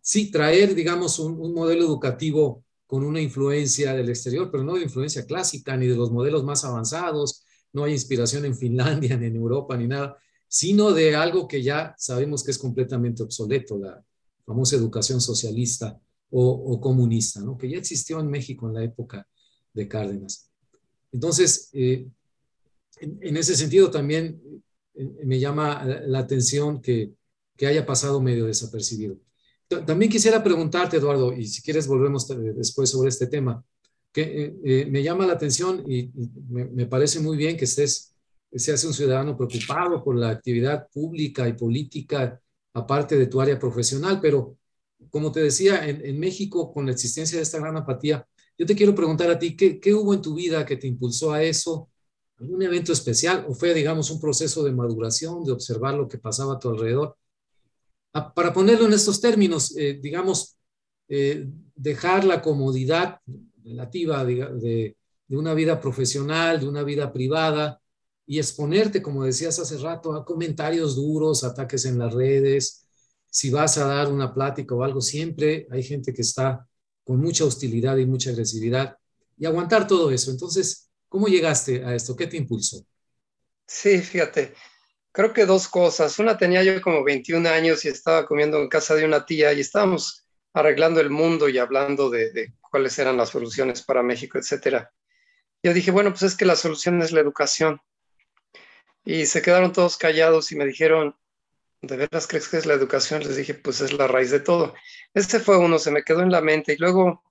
sí 0.01 0.33
traer, 0.33 0.75
digamos, 0.75 1.21
un, 1.21 1.41
un, 1.41 1.55
modelo 1.55 1.85
educativo 1.85 2.65
con 2.89 3.05
una 3.05 3.21
influencia 3.21 3.95
del 3.95 4.09
exterior, 4.09 4.51
pero 4.51 4.65
no 4.65 4.75
de 4.75 4.83
influencia 4.83 5.27
clásica 5.27 5.77
ni 5.77 5.87
de 5.87 5.95
los 5.95 6.11
modelos 6.11 6.43
más 6.43 6.65
avanzados, 6.65 7.45
no 7.73 7.85
hay 7.85 7.93
inspiración 7.93 8.45
en 8.45 8.57
Finlandia, 8.57 9.17
ni 9.17 9.27
en 9.27 9.37
Europa, 9.37 9.77
ni 9.77 9.87
nada, 9.87 10.19
sino 10.49 10.91
de 10.93 11.15
algo 11.15 11.47
que 11.47 11.63
ya 11.63 11.95
sabemos 11.97 12.43
que 12.43 12.51
es 12.51 12.59
completamente 12.59 13.23
obsoleto, 13.23 13.79
la, 13.79 14.05
famosa 14.49 14.77
educación 14.77 15.21
socialista 15.21 16.01
o, 16.31 16.81
comunista, 16.81 17.41
¿no? 17.41 17.57
que 17.57 17.69
ya 17.71 17.79
existió 17.79 18.19
en 18.19 18.29
México 18.29 18.67
en 18.67 18.75
la 18.75 18.85
época 18.85 19.27
de 19.75 19.87
Cárdenas. 19.87 20.51
Entonces, 21.13 21.71
eh, 21.73 22.07
en, 23.01 23.37
ese 23.37 23.55
sentido 23.55 23.91
también 23.91 24.41
eh, 24.95 25.25
me 25.25 25.39
llama 25.39 25.85
la 25.85 26.19
atención 26.19 26.81
que, 26.81 27.15
haya 27.61 27.85
pasado 27.85 28.21
medio 28.21 28.47
desapercibido. 28.47 29.19
También 29.85 30.13
quisiera 30.13 30.45
preguntarte, 30.45 30.97
Eduardo, 30.97 31.33
y 31.33 31.45
si 31.45 31.61
quieres 31.61 31.89
volvemos 31.89 32.29
después 32.57 32.89
sobre 32.89 33.09
este 33.09 33.27
tema, 33.27 33.65
que 34.13 34.55
eh, 34.65 34.87
me 34.87 35.03
llama 35.03 35.27
la 35.27 35.33
atención 35.33 35.83
y, 35.91 36.13
me, 36.49 36.67
me, 36.67 36.87
parece 36.87 37.19
muy 37.19 37.37
bien 37.37 37.57
que 37.57 37.65
estés, 37.65 38.15
seas 38.53 38.85
un 38.85 38.95
ciudadano 38.95 39.37
preocupado 39.37 40.05
por 40.05 40.15
la 40.15 40.31
actividad 40.31 40.87
pública 40.93 41.49
y 41.49 41.55
política 41.55 42.41
aparte 42.75 43.17
de 43.17 43.27
tu 43.27 43.41
área 43.41 43.59
profesional, 43.59 44.21
pero 44.21 44.57
como 45.11 45.33
te 45.33 45.41
decía, 45.41 45.87
en, 45.89 46.19
México, 46.19 46.73
con 46.73 46.87
la 46.87 46.93
existencia 46.93 47.37
de 47.37 47.43
esta 47.43 47.59
gran 47.59 47.77
apatía, 47.77 48.27
yo 48.59 48.67
te 48.67 48.75
quiero 48.75 48.95
preguntar 48.95 49.31
a 49.31 49.39
ti, 49.39 49.57
¿qué, 49.57 49.79
¿qué, 49.79 49.95
hubo 49.95 50.13
en 50.13 50.21
tu 50.21 50.35
vida 50.35 50.67
que 50.67 50.77
te 50.77 50.89
impulsó 50.89 51.33
a 51.33 51.43
eso? 51.43 51.89
¿Algún 52.39 52.63
evento 52.63 52.93
especial? 52.93 53.47
¿O 53.49 53.55
fue, 53.55 53.73
digamos, 53.75 54.11
un 54.11 54.21
proceso 54.21 54.65
de 54.65 54.73
maduración, 54.73 55.45
de 55.45 55.53
observar 55.53 55.95
lo 55.95 56.09
que 56.09 56.19
pasaba 56.19 56.55
a 56.55 56.59
tu 56.59 56.69
alrededor? 56.69 57.17
Ah, 58.13 58.33
para 58.35 58.53
ponerlo 58.53 58.87
en 58.87 58.93
estos 58.93 59.21
términos, 59.21 59.77
eh, 59.77 59.99
digamos, 60.01 60.57
eh, 61.09 61.49
dejar 61.75 62.25
la 62.25 62.43
comodidad 62.43 63.21
relativa 63.63 64.25
de 64.25 64.97
una 65.29 65.55
vida 65.55 65.81
profesional, 65.81 66.61
de 66.61 66.69
una 66.69 66.83
vida 66.83 67.13
privada, 67.13 67.81
y 68.29 68.39
exponerte, 68.39 69.01
como 69.01 69.25
decías 69.25 69.59
hace 69.59 69.79
rato, 69.79 70.13
a 70.13 70.23
comentarios 70.23 70.95
duros, 70.95 71.45
ataques 71.45 71.87
en 71.87 71.99
las 71.99 72.13
redes, 72.13 72.87
si 73.31 73.49
vas 73.49 73.79
a 73.79 73.87
dar 73.87 74.13
una 74.13 74.35
plática 74.35 74.75
o 74.75 74.85
algo, 74.85 75.01
siempre 75.01 75.67
hay 75.71 75.83
gente 75.83 76.13
que 76.13 76.21
está 76.21 76.69
con 77.05 77.21
mucha 77.21 77.47
hostilidad 77.47 77.97
y 77.97 78.05
mucha 78.05 78.29
agresividad 78.29 78.99
y 79.39 79.47
aguantar 79.47 79.87
todo 79.87 80.11
eso. 80.11 80.31
Entonces, 80.31 80.91
¿cómo 81.09 81.27
llegaste 81.29 81.83
a 81.83 81.95
esto? 81.95 82.15
¿Qué 82.15 82.27
te 82.27 82.37
impulsó? 82.37 82.85
Sí, 83.67 83.99
fíjate, 84.03 84.53
creo 85.11 85.33
que 85.33 85.47
dos 85.47 85.67
cosas. 85.67 86.19
Una 86.19 86.37
tenía 86.37 86.63
yo 86.63 86.83
como 86.83 87.03
21 87.03 87.49
años 87.49 87.83
y 87.87 87.89
estaba 87.89 88.27
comiendo 88.27 88.59
en 88.61 88.69
casa 88.69 88.95
de 88.95 89.07
una 89.07 89.25
tía 89.25 89.55
y 89.55 89.61
estábamos 89.61 90.27
arreglando 90.53 91.01
el 91.01 91.09
mundo 91.09 91.49
y 91.49 91.57
hablando 91.57 92.11
de, 92.11 92.53
cuáles 92.61 92.99
eran 92.99 93.17
las 93.17 93.31
soluciones 93.31 93.83
para 93.83 94.03
México, 94.03 94.37
etcétera. 94.37 94.93
Yo 95.63 95.73
dije, 95.73 95.91
bueno, 95.91 96.11
pues 96.11 96.25
es 96.25 96.37
que 96.37 96.45
la 96.45 96.57
solución 96.57 97.01
es 97.01 97.13
la 97.13 97.21
educación. 97.21 97.81
Y 99.09 99.25
se 99.25 99.41
quedaron 99.41 99.73
todos 99.73 99.97
callados 99.97 100.53
y 100.53 100.57
me 100.57 100.67
dijeron, 100.67 101.17
¿de 101.81 101.97
veras 101.97 102.27
crees 102.27 102.47
que 102.47 102.59
es 102.59 102.67
la 102.67 102.75
educación? 102.75 103.23
Les 103.25 103.37
dije, 103.37 103.55
pues 103.55 103.81
es 103.81 103.95
la 103.95 104.07
raíz 104.07 104.31
de 104.31 104.41
todo. 104.41 104.75
Este 105.15 105.41
fue 105.41 105.57
uno, 105.57 105.79
se 105.79 105.91
me 105.91 106.05
quedó 106.05 106.21
en 106.21 106.31
la 106.31 106.43
mente. 106.43 106.75
Y 106.75 106.77
luego, 106.77 107.25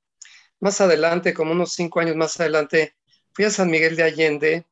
más 0.59 0.81
adelante, 0.81 1.35
como 1.35 1.51
unos 1.51 1.73
cinco 1.73 1.99
años 1.99 2.15
más 2.15 2.39
adelante, 2.39 2.95
fui 3.31 3.45
a 3.45 3.51
San 3.51 3.69
Miguel 3.69 3.95
de 3.95 4.01
Allende 4.01 4.65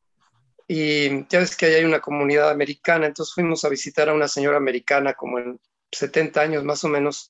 y 0.68 1.28
ya 1.28 1.38
ves 1.38 1.56
que 1.56 1.68
ahí 1.68 1.76
hay 1.76 1.84
una 1.86 2.02
comunidad 2.02 2.50
americana, 2.50 3.06
entonces 3.06 3.36
fuimos 3.36 3.64
a 3.66 3.70
visitar 3.70 4.10
a 4.10 4.14
una 4.16 4.28
señora 4.28 4.58
americana 4.58 5.14
como 5.14 5.38
en 5.38 5.60
70 5.92 6.42
años 6.42 6.64
más 6.64 6.84
o 6.86 6.88
menos. 6.88 7.30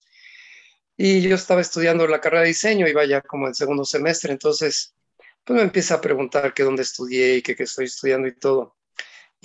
Y 0.95 1.21
yo 1.21 1.35
estaba 1.35 1.59
estudiando 1.59 2.07
la 2.07 2.21
carrera 2.21 2.43
de 2.43 2.47
diseño, 2.47 2.87
iba 2.87 3.03
ya 3.03 3.19
como 3.19 3.45
en 3.47 3.53
segundo 3.53 3.83
semestre, 3.83 4.31
entonces 4.31 4.95
pues 5.43 5.57
me 5.57 5.63
empieza 5.63 5.95
a 5.95 6.01
preguntar 6.01 6.53
qué 6.53 6.63
dónde 6.63 6.83
estudié 6.83 7.35
y 7.35 7.41
qué, 7.41 7.57
qué 7.57 7.63
estoy 7.63 7.87
estudiando 7.87 8.29
y 8.29 8.35
todo. 8.35 8.77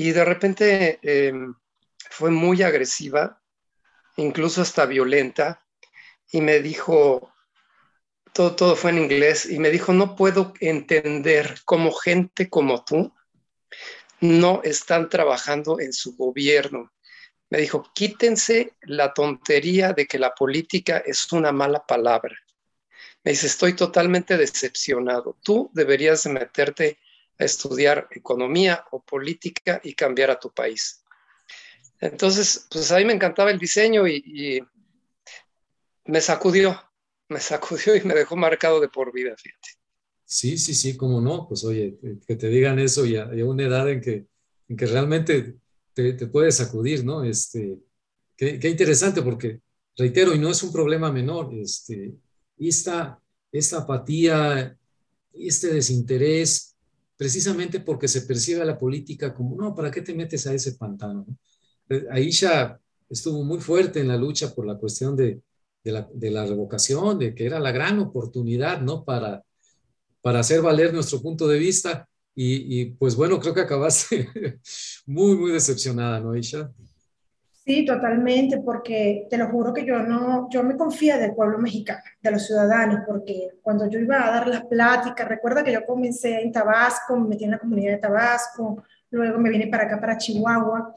Y 0.00 0.12
de 0.12 0.24
repente... 0.24 0.98
Eh, 1.02 1.32
fue 2.10 2.30
muy 2.30 2.62
agresiva, 2.62 3.40
incluso 4.16 4.60
hasta 4.60 4.84
violenta, 4.84 5.64
y 6.30 6.40
me 6.40 6.60
dijo, 6.60 7.32
todo, 8.32 8.56
todo 8.56 8.76
fue 8.76 8.90
en 8.90 8.98
inglés, 8.98 9.46
y 9.46 9.58
me 9.58 9.70
dijo, 9.70 9.92
no 9.92 10.16
puedo 10.16 10.52
entender 10.60 11.60
cómo 11.64 11.92
gente 11.92 12.50
como 12.50 12.84
tú 12.84 13.14
no 14.20 14.60
están 14.64 15.08
trabajando 15.08 15.80
en 15.80 15.92
su 15.92 16.16
gobierno. 16.16 16.92
Me 17.48 17.58
dijo, 17.58 17.90
quítense 17.94 18.74
la 18.82 19.14
tontería 19.14 19.92
de 19.92 20.06
que 20.06 20.18
la 20.18 20.34
política 20.34 20.98
es 20.98 21.32
una 21.32 21.52
mala 21.52 21.86
palabra. 21.86 22.36
Me 23.24 23.32
dice, 23.32 23.46
estoy 23.46 23.74
totalmente 23.74 24.36
decepcionado. 24.36 25.38
Tú 25.42 25.70
deberías 25.72 26.26
meterte 26.26 26.98
a 27.40 27.44
estudiar 27.44 28.06
economía 28.10 28.84
o 28.90 29.02
política 29.02 29.80
y 29.82 29.94
cambiar 29.94 30.30
a 30.30 30.38
tu 30.38 30.52
país. 30.52 31.02
Entonces, 31.98 32.66
pues 32.70 32.92
a 32.92 32.98
mí 32.98 33.04
me 33.06 33.14
encantaba 33.14 33.50
el 33.50 33.58
diseño 33.58 34.06
y, 34.06 34.62
me 36.06 36.20
sacudió, 36.20 36.80
me 37.28 37.40
sacudió 37.40 37.94
y 37.94 38.02
me 38.02 38.14
dejó 38.14 38.36
marcado 38.36 38.80
de 38.80 38.88
por 38.88 39.12
vida, 39.12 39.34
fíjate. 39.36 39.68
Sí, 40.24 40.58
sí, 40.58 40.74
sí, 40.74 40.96
cómo 40.96 41.20
no, 41.20 41.46
pues 41.48 41.64
oye, 41.64 41.98
que 42.26 42.36
te 42.36 42.48
digan 42.48 42.78
eso 42.78 43.04
y 43.04 43.16
a, 43.16 43.26
una 43.44 43.64
edad 43.64 43.88
en 43.88 44.00
que, 44.00 44.26
en 44.68 44.76
que 44.76 44.86
realmente 44.86 45.56
te, 45.92 46.14
te 46.14 46.26
puede 46.26 46.52
sacudir, 46.52 47.04
¿no? 47.04 47.22
Este, 47.22 47.78
qué, 48.36 48.58
qué, 48.58 48.68
interesante 48.68 49.22
porque, 49.22 49.60
reitero, 49.96 50.34
y 50.34 50.38
no 50.38 50.50
es 50.50 50.62
un 50.62 50.72
problema 50.72 51.12
menor, 51.12 51.54
este, 51.54 52.14
esta, 52.58 53.20
esta 53.52 53.78
apatía, 53.78 54.76
este 55.32 55.68
desinterés, 55.68 56.69
precisamente 57.20 57.80
porque 57.80 58.08
se 58.08 58.22
percibe 58.22 58.62
a 58.62 58.64
la 58.64 58.78
política 58.78 59.34
como, 59.34 59.54
no, 59.54 59.74
¿para 59.74 59.90
qué 59.90 60.00
te 60.00 60.14
metes 60.14 60.46
a 60.46 60.54
ese 60.54 60.72
pantano? 60.72 61.26
¿no? 61.28 61.98
Aisha 62.10 62.80
estuvo 63.10 63.44
muy 63.44 63.60
fuerte 63.60 64.00
en 64.00 64.08
la 64.08 64.16
lucha 64.16 64.54
por 64.54 64.66
la 64.66 64.78
cuestión 64.78 65.14
de, 65.14 65.42
la, 65.84 66.46
revocación, 66.46 67.18
de 67.18 67.34
que 67.34 67.44
era 67.44 67.60
la 67.60 67.72
gran 67.72 67.98
oportunidad, 67.98 68.80
¿no? 68.80 69.04
Para, 69.04 69.44
para 70.22 70.40
hacer 70.40 70.62
valer 70.62 70.94
nuestro 70.94 71.20
punto 71.20 71.46
de 71.46 71.58
vista. 71.58 72.08
Y, 72.34 72.86
pues 72.92 73.14
bueno, 73.16 73.38
creo 73.38 73.52
que 73.52 73.60
acabaste 73.60 74.30
muy, 75.04 75.36
muy 75.36 75.52
decepcionada, 75.52 76.20
¿no, 76.20 76.32
Aisha? 76.32 76.72
Sí, 77.70 77.84
totalmente, 77.84 78.58
porque 78.58 79.28
te 79.30 79.38
lo 79.38 79.46
juro 79.46 79.72
que 79.72 79.84
yo 79.84 80.00
no, 80.00 80.48
yo 80.50 80.64
me 80.64 80.76
confía 80.76 81.18
del 81.18 81.36
pueblo 81.36 81.56
mexicano, 81.56 82.02
de 82.20 82.32
los 82.32 82.44
ciudadanos, 82.44 83.02
porque 83.06 83.60
cuando 83.62 83.88
yo 83.88 84.00
iba 84.00 84.26
a 84.26 84.32
dar 84.32 84.48
las 84.48 84.64
pláticas, 84.64 85.28
recuerda 85.28 85.62
que 85.62 85.70
yo 85.70 85.86
comencé 85.86 86.40
en 86.40 86.50
Tabasco, 86.50 87.16
me 87.16 87.28
metí 87.28 87.44
en 87.44 87.52
la 87.52 87.60
comunidad 87.60 87.92
de 87.92 87.98
Tabasco, 87.98 88.82
luego 89.12 89.38
me 89.38 89.50
vine 89.50 89.68
para 89.68 89.84
acá, 89.84 90.00
para 90.00 90.18
Chihuahua, 90.18 90.92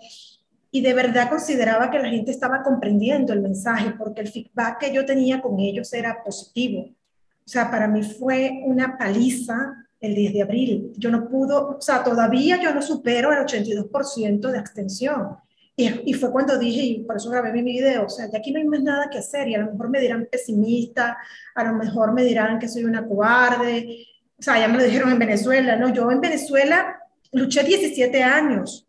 y 0.71 0.81
de 0.81 0.93
verdad 0.95 1.29
consideraba 1.29 1.91
que 1.91 1.99
la 1.99 2.09
gente 2.09 2.31
estaba 2.31 2.63
comprendiendo 2.63 3.33
el 3.33 3.41
mensaje 3.41 3.93
porque 3.95 4.21
el 4.21 4.29
feedback 4.29 4.79
que 4.79 4.91
yo 4.91 5.05
tenía 5.05 5.43
con 5.43 5.59
ellos 5.59 5.93
era 5.93 6.23
positivo. 6.23 6.89
O 6.89 7.47
sea, 7.47 7.69
para 7.69 7.87
mí 7.87 8.01
fue 8.01 8.63
una 8.65 8.97
paliza 8.97 9.75
el 9.99 10.15
10 10.15 10.33
de 10.33 10.41
abril. 10.41 10.93
Yo 10.97 11.11
no 11.11 11.29
pudo, 11.29 11.77
o 11.77 11.81
sea, 11.81 12.03
todavía 12.03 12.59
yo 12.59 12.73
no 12.73 12.81
supero 12.81 13.31
el 13.31 13.45
82% 13.45 14.49
de 14.49 14.57
abstención. 14.57 15.37
Y, 15.75 16.11
y, 16.11 16.13
fue 16.13 16.31
cuando 16.31 16.57
dije, 16.57 16.81
y 16.83 17.03
por 17.03 17.17
eso 17.17 17.31
grabé 17.31 17.51
mi 17.51 17.63
video, 17.63 18.05
o 18.05 18.09
sea, 18.09 18.29
ya 18.29 18.37
aquí 18.37 18.51
no 18.51 18.59
hay 18.59 18.65
más 18.65 18.81
nada 18.81 19.09
que 19.09 19.17
hacer 19.17 19.47
y 19.47 19.55
a 19.55 19.57
lo 19.57 19.71
mejor 19.71 19.89
me 19.89 19.99
dirán 19.99 20.27
pesimista, 20.31 21.17
a 21.55 21.63
lo 21.63 21.73
mejor 21.73 22.13
me 22.13 22.23
dirán 22.23 22.59
que 22.59 22.67
soy 22.67 22.83
una 22.83 23.07
cobarde, 23.07 24.05
o 24.37 24.41
sea, 24.43 24.59
ya 24.59 24.67
me 24.67 24.77
lo 24.77 24.83
dijeron 24.83 25.11
en 25.11 25.17
Venezuela, 25.17 25.75
¿no? 25.75 25.91
Yo 25.91 26.11
en 26.11 26.21
Venezuela 26.21 26.99
luché 27.31 27.63
17 27.63 28.21
años 28.21 28.87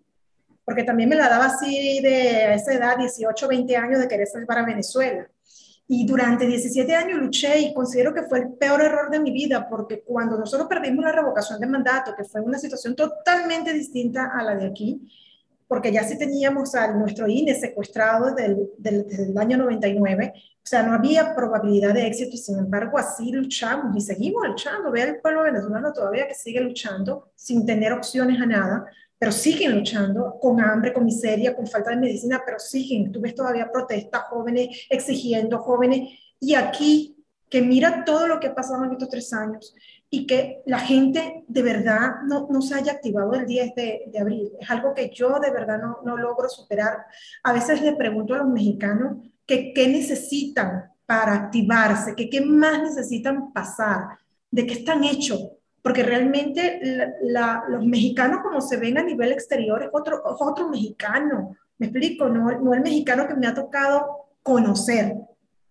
porque 0.64 0.84
también 0.84 1.08
me 1.08 1.16
la 1.16 1.28
daba 1.28 1.46
así 1.46 2.00
de 2.00 2.54
esa 2.54 2.72
edad, 2.72 2.96
18, 2.96 3.48
20 3.48 3.76
años, 3.76 4.00
de 4.00 4.08
querer 4.08 4.26
salir 4.26 4.46
para 4.46 4.64
Venezuela. 4.64 5.28
Y 5.86 6.06
durante 6.06 6.46
17 6.46 6.94
años 6.94 7.18
luché 7.18 7.58
y 7.60 7.74
considero 7.74 8.14
que 8.14 8.22
fue 8.22 8.38
el 8.38 8.54
peor 8.54 8.80
error 8.80 9.10
de 9.10 9.20
mi 9.20 9.30
vida, 9.30 9.68
porque 9.68 10.02
cuando 10.02 10.38
nosotros 10.38 10.66
perdimos 10.66 11.04
la 11.04 11.12
revocación 11.12 11.60
de 11.60 11.66
mandato, 11.66 12.14
que 12.16 12.24
fue 12.24 12.40
una 12.40 12.58
situación 12.58 12.96
totalmente 12.96 13.74
distinta 13.74 14.30
a 14.34 14.42
la 14.42 14.56
de 14.56 14.66
aquí, 14.66 15.02
porque 15.66 15.92
ya 15.92 16.04
sí 16.04 16.18
teníamos 16.18 16.74
a 16.74 16.92
nuestro 16.92 17.26
INE 17.28 17.54
secuestrado 17.54 18.34
desde 18.34 18.52
el, 18.52 19.06
desde 19.06 19.30
el 19.30 19.38
año 19.38 19.56
99, 19.58 20.32
o 20.64 20.66
sea, 20.66 20.82
no 20.82 20.94
había 20.94 21.34
probabilidad 21.34 21.92
de 21.92 22.06
éxito 22.06 22.38
sin 22.38 22.58
embargo 22.58 22.96
así 22.96 23.30
luchamos 23.30 23.94
y 23.94 24.00
seguimos 24.00 24.48
luchando. 24.48 24.90
Ve 24.90 25.02
el 25.02 25.20
pueblo 25.20 25.42
venezolano 25.42 25.92
todavía 25.92 26.26
que 26.26 26.34
sigue 26.34 26.60
luchando 26.60 27.32
sin 27.34 27.66
tener 27.66 27.92
opciones 27.92 28.40
a 28.40 28.46
nada, 28.46 28.86
pero 29.18 29.30
siguen 29.30 29.76
luchando 29.76 30.38
con 30.40 30.60
hambre, 30.62 30.94
con 30.94 31.04
miseria, 31.04 31.54
con 31.54 31.66
falta 31.66 31.90
de 31.90 31.96
medicina, 31.96 32.42
pero 32.46 32.58
siguen. 32.58 33.12
Tú 33.12 33.20
ves 33.20 33.34
todavía 33.34 33.70
protestas, 33.70 34.22
jóvenes 34.30 34.86
exigiendo, 34.88 35.58
jóvenes. 35.58 36.08
Y 36.40 36.54
aquí, 36.54 37.22
que 37.50 37.60
mira 37.60 38.02
todo 38.06 38.26
lo 38.26 38.40
que 38.40 38.46
ha 38.46 38.54
pasado 38.54 38.84
en 38.84 38.92
estos 38.92 39.10
tres 39.10 39.32
años 39.34 39.74
y 40.14 40.26
que 40.26 40.62
la 40.66 40.78
gente 40.78 41.44
de 41.48 41.62
verdad 41.62 42.22
no, 42.26 42.46
no 42.50 42.62
se 42.62 42.74
haya 42.74 42.92
activado 42.92 43.34
el 43.34 43.46
10 43.46 43.74
de, 43.74 44.12
abril. 44.20 44.52
Es 44.60 44.70
algo 44.70 44.94
que 44.94 45.10
yo 45.10 45.38
de 45.40 45.50
verdad 45.50 45.80
no, 45.80 45.98
no 46.04 46.16
logro 46.16 46.48
superar. 46.48 47.06
A 47.42 47.52
veces 47.52 47.82
le 47.82 47.96
pregunto 47.96 48.34
a 48.34 48.38
los 48.38 48.48
mexicanos 48.48 49.18
que 49.46 49.72
qué 49.72 49.88
necesitan 49.88 50.92
para 51.06 51.34
activarse, 51.34 52.14
que 52.14 52.30
qué 52.30 52.40
más 52.40 52.82
necesitan 52.82 53.52
pasar, 53.52 54.18
de 54.50 54.66
qué 54.66 54.74
están 54.74 55.04
hechos 55.04 55.50
porque 55.84 56.02
realmente 56.02 56.80
los 57.68 57.84
mexicanos 57.84 58.40
como 58.42 58.62
se 58.62 58.78
ven 58.78 58.96
a 58.96 59.02
nivel 59.02 59.32
exterior 59.32 59.82
es 59.82 59.90
otro, 59.92 60.22
otro 60.24 60.70
mexicano, 60.70 61.54
me 61.76 61.88
explico, 61.88 62.26
no, 62.26 62.58
no 62.58 62.72
el 62.72 62.80
mexicano 62.80 63.28
que 63.28 63.34
me 63.34 63.46
ha 63.46 63.52
tocado 63.52 64.28
conocer, 64.42 65.14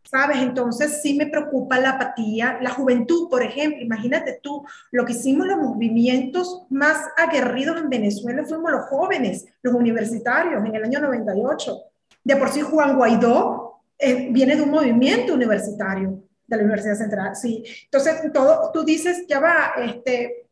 ¿sabes? 0.10 0.38
Entonces 0.38 1.02
sí 1.02 1.16
me 1.16 1.28
preocupa 1.28 1.80
la 1.80 1.92
apatía, 1.92 2.60
la 2.62 2.70
juventud, 2.70 3.30
por 3.30 3.44
ejemplo, 3.44 3.82
imagínate 3.82 4.40
tú, 4.42 4.64
lo 4.92 5.06
que 5.06 5.14
hicimos 5.14 5.48
los 5.48 5.58
movimientos 5.58 6.64
más 6.70 6.98
aguerridos 7.18 7.78
en 7.78 7.90
Venezuela 7.90 8.44
fuimos 8.46 8.72
los 8.72 8.86
jóvenes, 8.86 9.46
los 9.62 9.74
universitarios, 9.74 10.64
en 10.66 10.76
el 10.76 10.84
año 10.84 11.00
98. 11.00 11.78
De 12.24 12.36
por 12.36 12.50
sí 12.50 12.62
Juan 12.62 12.96
Guaidó 12.96 13.82
eh, 13.98 14.30
viene 14.32 14.56
de 14.56 14.62
un 14.62 14.72
movimiento 14.72 15.34
universitario 15.34 16.24
de 16.46 16.58
la 16.58 16.64
Universidad 16.64 16.96
Central, 16.96 17.36
sí. 17.36 17.64
Entonces, 17.86 18.32
todo, 18.34 18.72
tú 18.72 18.84
dices, 18.84 19.26
ya 19.28 19.40
va, 19.40 19.74
este, 19.78 20.48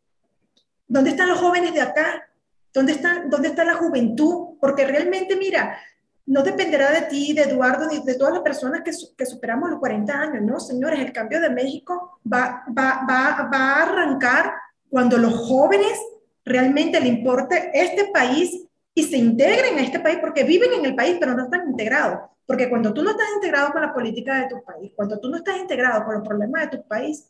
¿dónde 0.88 1.12
están 1.12 1.30
los 1.30 1.40
jóvenes 1.40 1.74
de 1.74 1.82
acá? 1.82 2.28
¿Dónde, 2.74 2.94
están, 2.94 3.30
¿Dónde 3.30 3.50
está 3.50 3.66
la 3.66 3.76
juventud? 3.76 4.58
Porque 4.60 4.86
realmente, 4.86 5.36
mira, 5.36 5.78
no 6.26 6.44
dependerá 6.44 6.92
de 6.92 7.02
ti, 7.04 7.34
de 7.34 7.44
Eduardo, 7.44 7.88
ni 7.88 8.04
de 8.04 8.16
todas 8.16 8.34
las 8.34 8.44
personas 8.44 8.82
que, 8.84 9.26
superamos 9.26 9.70
los 9.70 9.80
40 9.80 10.14
años, 10.14 10.44
¿no? 10.44 10.60
Señores, 10.60 11.00
el 11.00 11.12
cambio 11.12 11.42
de 11.42 11.50
México 11.50 12.20
va, 12.32 12.64
va 12.68 13.06
a 13.08 13.82
arrancar 13.84 14.54
cuando 14.90 15.18
los 15.18 15.34
jóvenes 15.48 16.00
realmente 16.46 17.00
le 17.00 17.08
importe 17.08 17.72
este 17.74 18.10
país 18.14 18.66
y 18.94 19.04
se 19.04 19.18
integren 19.18 19.78
a 19.78 19.82
este 19.82 20.00
país, 20.00 20.18
porque 20.20 20.44
viven 20.44 20.74
en 20.74 20.86
el 20.86 20.96
país, 20.96 21.18
pero 21.20 21.34
no 21.34 21.44
están 21.44 21.70
integrados. 21.70 22.30
Porque 22.46 22.70
cuando 22.70 22.94
tú 22.94 23.04
no 23.04 23.12
estás 23.12 23.28
integrado 23.36 23.72
con 23.72 23.82
la 23.82 23.94
política 23.94 24.42
de 24.42 24.50
tu 24.50 24.64
país, 24.64 24.92
cuando 24.96 25.20
tú 25.20 25.30
no 25.30 25.38
estás 25.38 25.58
integrado 25.58 26.04
con 26.04 26.16
los 26.16 26.28
problemas 26.28 26.64
de 26.64 26.78
tu 26.78 26.88
país, 26.88 27.30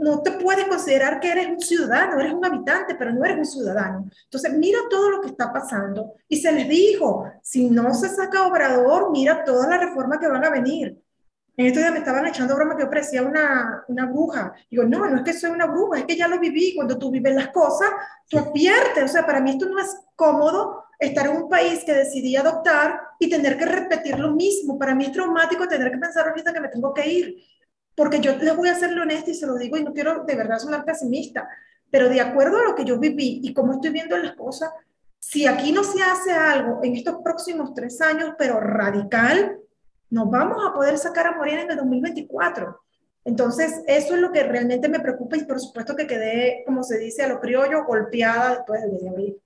no, 0.00 0.22
te 0.22 0.32
puedes 0.32 0.66
considerar 0.66 1.20
que 1.20 1.30
eres 1.30 1.48
un 1.48 1.60
ciudadano, 1.60 2.20
eres 2.20 2.32
un 2.32 2.44
habitante, 2.44 2.94
pero 2.94 3.12
no 3.12 3.24
eres 3.24 3.38
un 3.38 3.46
ciudadano. 3.46 4.08
Entonces, 4.24 4.52
mira 4.52 4.78
todo 4.90 5.10
lo 5.10 5.20
que 5.20 5.28
está 5.28 5.52
pasando. 5.52 6.14
Y 6.28 6.36
se 6.36 6.52
les 6.52 6.68
dijo, 6.68 7.24
si 7.42 7.70
no 7.70 7.94
se 7.94 8.08
saca 8.08 8.46
Obrador, 8.46 9.10
mira 9.10 9.44
toda 9.44 9.66
la 9.68 9.78
reforma 9.78 10.18
que 10.18 10.28
van 10.28 10.44
a 10.44 10.50
venir. 10.50 11.00
En 11.56 11.66
estos 11.66 11.82
días 11.82 11.92
me 11.92 11.98
estaban 11.98 12.26
echando 12.26 12.56
broma 12.56 12.76
que 12.76 12.84
yo 12.84 12.88
parecía 12.88 13.22
una, 13.22 13.84
una 13.88 14.06
bruja. 14.06 14.54
Digo, 14.70 14.84
no, 14.84 15.08
no 15.08 15.16
es 15.16 15.22
que 15.22 15.32
soy 15.32 15.50
una 15.50 15.66
bruja, 15.66 15.98
es 15.98 16.04
que 16.06 16.16
ya 16.16 16.28
lo 16.28 16.38
viví. 16.38 16.74
Cuando 16.74 16.98
tú 16.98 17.10
vives 17.10 17.34
las 17.34 17.48
cosas, 17.48 17.90
tú 18.28 18.38
adviertes. 18.38 19.04
O 19.04 19.08
sea, 19.08 19.26
para 19.26 19.40
mí 19.40 19.50
esto 19.50 19.68
no 19.68 19.78
es 19.78 19.94
cómodo 20.16 20.84
estar 20.98 21.26
en 21.26 21.36
un 21.36 21.48
país 21.48 21.82
que 21.84 21.92
decidí 21.92 22.36
adoptar 22.36 23.00
y 23.18 23.28
tener 23.28 23.58
que 23.58 23.66
repetir 23.66 24.18
lo 24.18 24.32
mismo. 24.32 24.78
Para 24.78 24.94
mí 24.94 25.06
es 25.06 25.12
traumático 25.12 25.66
tener 25.66 25.90
que 25.90 25.98
pensar 25.98 26.28
ahorita 26.28 26.52
que 26.52 26.60
me 26.60 26.68
tengo 26.68 26.94
que 26.94 27.06
ir. 27.06 27.36
Porque 28.00 28.20
yo 28.20 28.34
les 28.38 28.56
voy 28.56 28.70
a 28.70 28.74
ser 28.74 28.98
honesta 28.98 29.30
y 29.30 29.34
se 29.34 29.46
lo 29.46 29.58
digo 29.58 29.76
y 29.76 29.84
no 29.84 29.92
quiero 29.92 30.24
de 30.24 30.34
verdad 30.34 30.58
sonar 30.58 30.86
pesimista, 30.86 31.46
pero 31.90 32.08
de 32.08 32.18
acuerdo 32.18 32.56
a 32.56 32.64
lo 32.64 32.74
que 32.74 32.86
yo 32.86 32.98
viví 32.98 33.42
y 33.42 33.52
cómo 33.52 33.74
estoy 33.74 33.90
viendo 33.90 34.16
las 34.16 34.36
cosas, 34.36 34.70
si 35.18 35.46
aquí 35.46 35.70
no 35.70 35.84
se 35.84 36.02
hace 36.02 36.32
algo 36.32 36.80
en 36.82 36.96
estos 36.96 37.16
próximos 37.22 37.74
tres 37.74 38.00
años, 38.00 38.30
pero 38.38 38.58
radical, 38.58 39.58
nos 40.08 40.30
vamos 40.30 40.66
a 40.66 40.72
poder 40.72 40.96
sacar 40.96 41.26
a 41.26 41.36
Morena 41.36 41.60
en 41.60 41.72
el 41.72 41.76
2024. 41.76 42.80
Entonces, 43.26 43.82
eso 43.86 44.14
es 44.14 44.20
lo 44.22 44.32
que 44.32 44.44
realmente 44.44 44.88
me 44.88 45.00
preocupa 45.00 45.36
y 45.36 45.44
por 45.44 45.60
supuesto 45.60 45.94
que 45.94 46.06
quedé, 46.06 46.62
como 46.64 46.82
se 46.82 46.96
dice 46.96 47.24
a 47.24 47.28
lo 47.28 47.38
criollo, 47.38 47.84
golpeada 47.84 48.56
después 48.56 48.80
del 48.80 48.98
de 48.98 49.08
abril. 49.10 49.36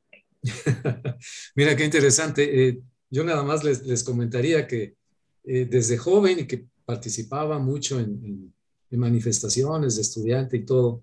Mira 1.57 1.75
qué 1.75 1.85
interesante. 1.85 2.69
Eh, 2.69 2.79
yo 3.11 3.25
nada 3.25 3.43
más 3.43 3.64
les, 3.64 3.85
les 3.85 4.05
comentaría 4.05 4.69
que 4.69 4.95
eh, 5.43 5.67
desde 5.69 5.99
joven 5.99 6.38
y 6.38 6.47
que 6.47 6.67
participaba 6.85 7.59
mucho 7.59 7.99
en, 8.01 8.53
manifestaciones 8.90 9.97
de 9.97 10.03
estudiante 10.03 10.57
y 10.57 10.64
todo. 10.64 11.03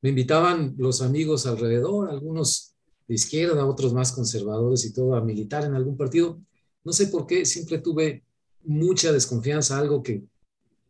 Me 0.00 0.10
invitaban 0.10 0.76
los 0.78 1.02
amigos 1.02 1.44
alrededor, 1.44 2.08
algunos 2.08 2.76
de 3.08 3.16
izquierda, 3.16 3.66
otros 3.66 3.92
más 3.92 4.12
conservadores 4.12 4.84
y 4.84 4.92
todo, 4.92 5.16
a 5.16 5.24
militar 5.24 5.64
en 5.64 5.74
algún 5.74 5.96
partido. 5.96 6.40
No 6.84 6.92
sé 6.92 7.08
por 7.08 7.26
qué, 7.26 7.44
siempre 7.44 7.78
tuve 7.78 8.22
mucha 8.62 9.10
desconfianza, 9.10 9.76
algo 9.76 10.04
que, 10.04 10.22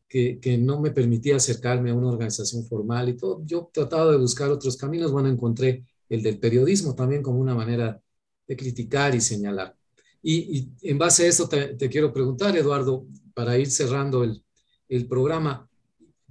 que, 0.09 0.59
no 0.59 0.79
me 0.79 0.91
permitía 0.91 1.37
acercarme 1.37 1.91
a 1.91 1.95
una 1.95 2.09
organización 2.09 2.67
formal 2.67 3.09
y 3.09 3.17
todo. 3.17 3.43
Yo 3.47 3.71
trataba 3.73 4.13
de 4.13 4.19
buscar 4.19 4.51
otros 4.51 4.77
caminos. 4.77 5.13
Bueno, 5.13 5.31
encontré 5.31 5.87
el 6.11 6.23
del 6.23 6.39
periodismo 6.39 6.95
también 6.95 7.23
como 7.23 7.41
una 7.41 7.55
manera 7.55 7.99
de 8.47 8.57
criticar 8.57 9.15
y 9.15 9.23
señalar. 9.23 9.75
Y, 10.23 10.71
en 10.83 10.99
base 10.99 11.25
a 11.25 11.29
esto 11.29 11.49
te, 11.49 11.75
te, 11.77 11.89
quiero 11.89 12.13
preguntar, 12.13 12.57
Eduardo, 12.57 13.07
para 13.37 13.59
ir 13.59 13.71
cerrando 13.71 14.25
el, 14.25 14.43
el 14.89 15.07
programa. 15.07 15.69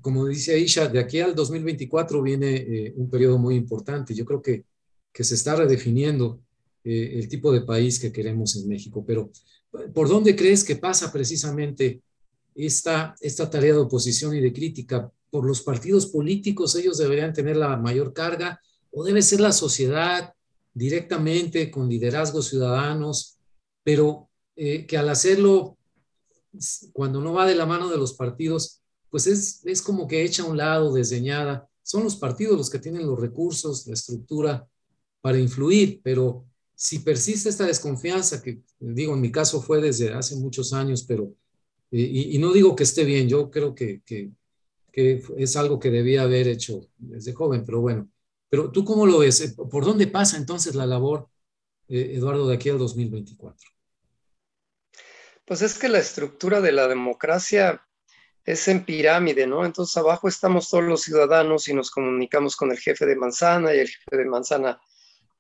Como 0.01 0.25
dice 0.25 0.55
Aisha, 0.55 0.87
de 0.87 0.97
aquí 0.97 1.19
al 1.19 1.35
2024 1.35 2.19
viene 2.19 2.55
eh, 2.55 2.93
un 2.95 3.11
periodo 3.11 3.37
muy 3.37 3.53
importante. 3.53 4.15
Yo 4.15 4.25
creo 4.25 4.41
que, 4.41 4.65
que 5.13 5.23
se 5.23 5.35
está 5.35 5.55
redefiniendo 5.55 6.41
eh, 6.83 7.11
el 7.13 7.29
tipo 7.29 7.53
de 7.53 7.61
país 7.61 7.99
que 7.99 8.11
queremos 8.11 8.55
en 8.55 8.67
México. 8.67 9.05
Pero, 9.05 9.29
¿por 9.93 10.09
dónde 10.09 10.35
crees 10.35 10.63
que 10.63 10.77
pasa 10.77 11.13
precisamente 11.13 12.01
esta, 12.55 13.13
esta 13.21 13.51
tarea 13.51 13.73
de 13.73 13.81
oposición 13.81 14.35
y 14.35 14.41
de 14.41 14.51
crítica? 14.51 15.11
¿Por 15.29 15.45
los 15.45 15.61
partidos 15.61 16.07
políticos 16.07 16.75
ellos 16.75 16.97
deberían 16.97 17.33
tener 17.33 17.57
la 17.57 17.77
mayor 17.77 18.13
carga 18.13 18.59
o 18.89 19.03
debe 19.03 19.21
ser 19.21 19.41
la 19.41 19.51
sociedad 19.51 20.33
directamente 20.73 21.69
con 21.69 21.87
liderazgos 21.87 22.47
ciudadanos, 22.47 23.37
pero 23.83 24.27
eh, 24.55 24.87
que 24.87 24.97
al 24.97 25.09
hacerlo 25.09 25.77
cuando 26.93 27.21
no 27.21 27.33
va 27.33 27.45
de 27.45 27.55
la 27.55 27.65
mano 27.65 27.89
de 27.89 27.97
los 27.97 28.13
partidos, 28.13 28.81
pues 29.09 29.27
es, 29.27 29.61
es 29.65 29.81
como 29.81 30.07
que 30.07 30.23
echa 30.23 30.43
a 30.43 30.47
un 30.47 30.57
lado, 30.57 30.93
desdeñada. 30.93 31.69
Son 31.83 32.03
los 32.03 32.15
partidos 32.15 32.57
los 32.57 32.69
que 32.69 32.79
tienen 32.79 33.05
los 33.05 33.19
recursos, 33.19 33.87
la 33.87 33.93
estructura 33.93 34.67
para 35.21 35.39
influir, 35.39 36.01
pero 36.03 36.45
si 36.75 36.99
persiste 36.99 37.49
esta 37.49 37.65
desconfianza, 37.65 38.41
que 38.41 38.61
digo, 38.79 39.13
en 39.13 39.21
mi 39.21 39.31
caso 39.31 39.61
fue 39.61 39.81
desde 39.81 40.13
hace 40.13 40.35
muchos 40.35 40.73
años, 40.73 41.03
pero, 41.03 41.33
y, 41.89 42.37
no 42.37 42.51
digo 42.51 42.75
que 42.75 42.83
esté 42.83 43.05
bien, 43.05 43.29
yo 43.29 43.49
creo 43.49 43.73
que, 43.73 44.01
que, 44.05 44.31
que, 44.91 45.23
es 45.37 45.55
algo 45.55 45.79
que 45.79 45.89
debía 45.89 46.23
haber 46.23 46.47
hecho 46.47 46.87
desde 46.97 47.33
joven, 47.33 47.63
pero 47.65 47.81
bueno, 47.81 48.09
pero 48.49 48.71
tú 48.71 48.83
cómo 48.85 49.05
lo 49.05 49.19
ves? 49.19 49.55
¿Por 49.55 49.85
dónde 49.85 50.07
pasa 50.07 50.37
entonces 50.37 50.75
la 50.75 50.85
labor, 50.85 51.29
eh, 51.87 52.13
Eduardo, 52.15 52.47
de 52.47 52.55
aquí 52.55 52.69
al 52.69 52.77
2024? 52.77 53.74
Pues 55.45 55.62
es 55.62 55.77
que 55.77 55.89
la 55.89 55.99
estructura 55.99 56.60
de 56.60 56.71
la 56.71 56.88
democracia 56.88 57.86
es 58.43 58.67
en 58.67 58.84
pirámide, 58.84 59.45
¿no? 59.47 59.65
Entonces 59.65 59.95
abajo 59.97 60.27
estamos 60.27 60.69
todos 60.69 60.84
los 60.84 61.01
ciudadanos 61.01 61.67
y 61.67 61.73
nos 61.73 61.91
comunicamos 61.91 62.55
con 62.55 62.71
el 62.71 62.79
jefe 62.79 63.05
de 63.05 63.15
manzana 63.15 63.73
y 63.73 63.79
el 63.79 63.88
jefe 63.88 64.17
de 64.17 64.25
manzana 64.25 64.79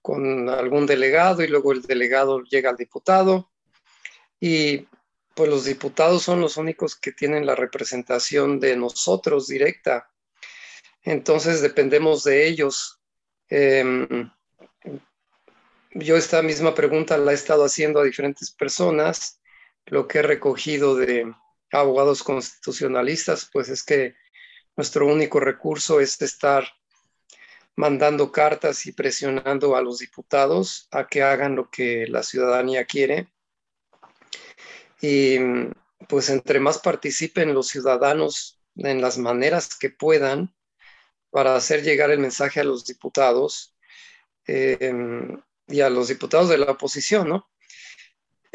con 0.01 0.47
algún 0.49 0.85
delegado 0.85 1.43
y 1.43 1.47
luego 1.47 1.71
el 1.71 1.81
delegado 1.81 2.43
llega 2.43 2.69
al 2.69 2.77
diputado 2.77 3.51
y 4.39 4.87
pues 5.33 5.49
los 5.49 5.65
diputados 5.65 6.23
son 6.23 6.39
los 6.39 6.57
únicos 6.57 6.95
que 6.95 7.11
tienen 7.11 7.45
la 7.45 7.55
representación 7.55 8.59
de 8.59 8.77
nosotros 8.77 9.47
directa. 9.47 10.09
Entonces 11.03 11.61
dependemos 11.61 12.23
de 12.23 12.47
ellos. 12.47 12.99
Em, 13.49 14.31
yo 15.91 16.15
esta 16.15 16.41
misma 16.41 16.73
pregunta 16.73 17.17
la 17.17 17.31
he 17.31 17.35
estado 17.35 17.65
haciendo 17.65 17.99
a 17.99 18.03
diferentes 18.03 18.51
personas 18.51 19.39
lo 19.85 20.07
que 20.07 20.19
he 20.19 20.21
recogido 20.21 20.95
de 20.95 21.33
abogados 21.71 22.23
constitucionalistas, 22.23 23.49
pues 23.51 23.69
es 23.69 23.83
que 23.83 24.15
nuestro 24.75 25.07
único 25.07 25.39
recurso 25.39 25.99
es 25.99 26.21
estar 26.21 26.67
mandando 27.75 28.31
cartas 28.31 28.85
y 28.85 28.93
presionando 28.93 29.75
a 29.75 29.81
los 29.81 29.99
diputados 29.99 30.87
a 30.91 31.07
que 31.07 31.23
hagan 31.23 31.55
lo 31.55 31.69
que 31.69 32.07
la 32.07 32.23
ciudadanía 32.23 32.85
quiere. 32.85 33.29
Y 35.01 35.37
pues 36.07 36.29
entre 36.29 36.59
más 36.59 36.79
participen 36.79 37.53
los 37.53 37.67
ciudadanos 37.67 38.61
en 38.75 39.01
las 39.01 39.17
maneras 39.17 39.75
que 39.77 39.89
puedan 39.89 40.53
para 41.29 41.55
hacer 41.55 41.83
llegar 41.83 42.11
el 42.11 42.19
mensaje 42.19 42.61
a 42.61 42.63
los 42.63 42.85
diputados 42.85 43.75
eh, 44.47 44.93
y 45.67 45.81
a 45.81 45.89
los 45.89 46.07
diputados 46.07 46.49
de 46.49 46.57
la 46.57 46.71
oposición, 46.71 47.27
¿no? 47.29 47.49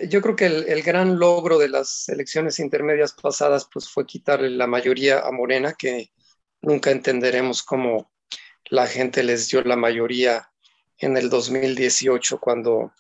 Yo 0.09 0.21
creo 0.23 0.37
que 0.37 0.47
el, 0.47 0.83
gran 0.83 1.19
logro 1.19 1.59
de 1.59 1.69
las 1.69 2.09
elecciones 2.09 2.59
intermedias 2.59 3.13
pasadas 3.13 3.69
pues 3.73 3.89
fue 3.89 4.07
quitarle 4.07 4.51
la 4.51 4.67
mayoría 4.67 5.21
a 5.21 5.31
Morena, 5.33 5.75
que 5.79 6.13
nunca 6.61 6.91
entenderemos 6.91 7.63
cómo 7.63 8.13
la 8.67 8.87
gente 8.87 9.23
les 9.23 9.49
dio 9.49 9.63
la 9.63 9.77
mayoría 9.77 10.51
en 10.99 11.17
el 11.17 11.31
2018 11.31 12.39
cuando 12.41 12.93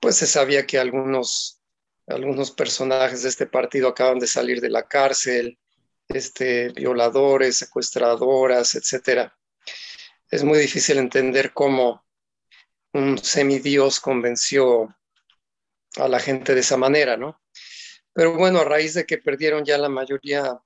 pues 0.00 0.16
se 0.16 0.26
sabía 0.26 0.66
que 0.66 0.78
algunos, 0.78 1.60
algunos 2.06 2.50
personajes 2.50 3.22
de 3.22 3.28
este 3.28 3.46
partido 3.46 3.88
acaban 3.88 4.18
de 4.18 4.26
salir 4.26 4.60
de 4.60 4.70
la 4.70 4.86
cárcel, 4.86 5.58
este, 6.08 6.68
violadores, 6.70 7.56
secuestradoras, 7.56 8.74
etcétera. 8.74 9.36
Es 10.30 10.44
muy 10.44 10.58
difícil 10.58 10.98
entender 10.98 11.52
cómo 11.52 12.04
un 12.92 13.18
semidios 13.18 14.00
convenció 14.00 14.96
a 15.96 16.08
la 16.08 16.20
gente 16.20 16.54
de 16.54 16.60
esa 16.60 16.76
manera, 16.76 17.16
¿no? 17.16 17.40
Pero 18.12 18.34
bueno, 18.36 18.60
a 18.60 18.64
raíz 18.64 18.94
de 18.94 19.04
que 19.04 19.18
perdieron 19.18 19.64
ya 19.64 19.78
la 19.78 19.88
mayoría 19.88 20.58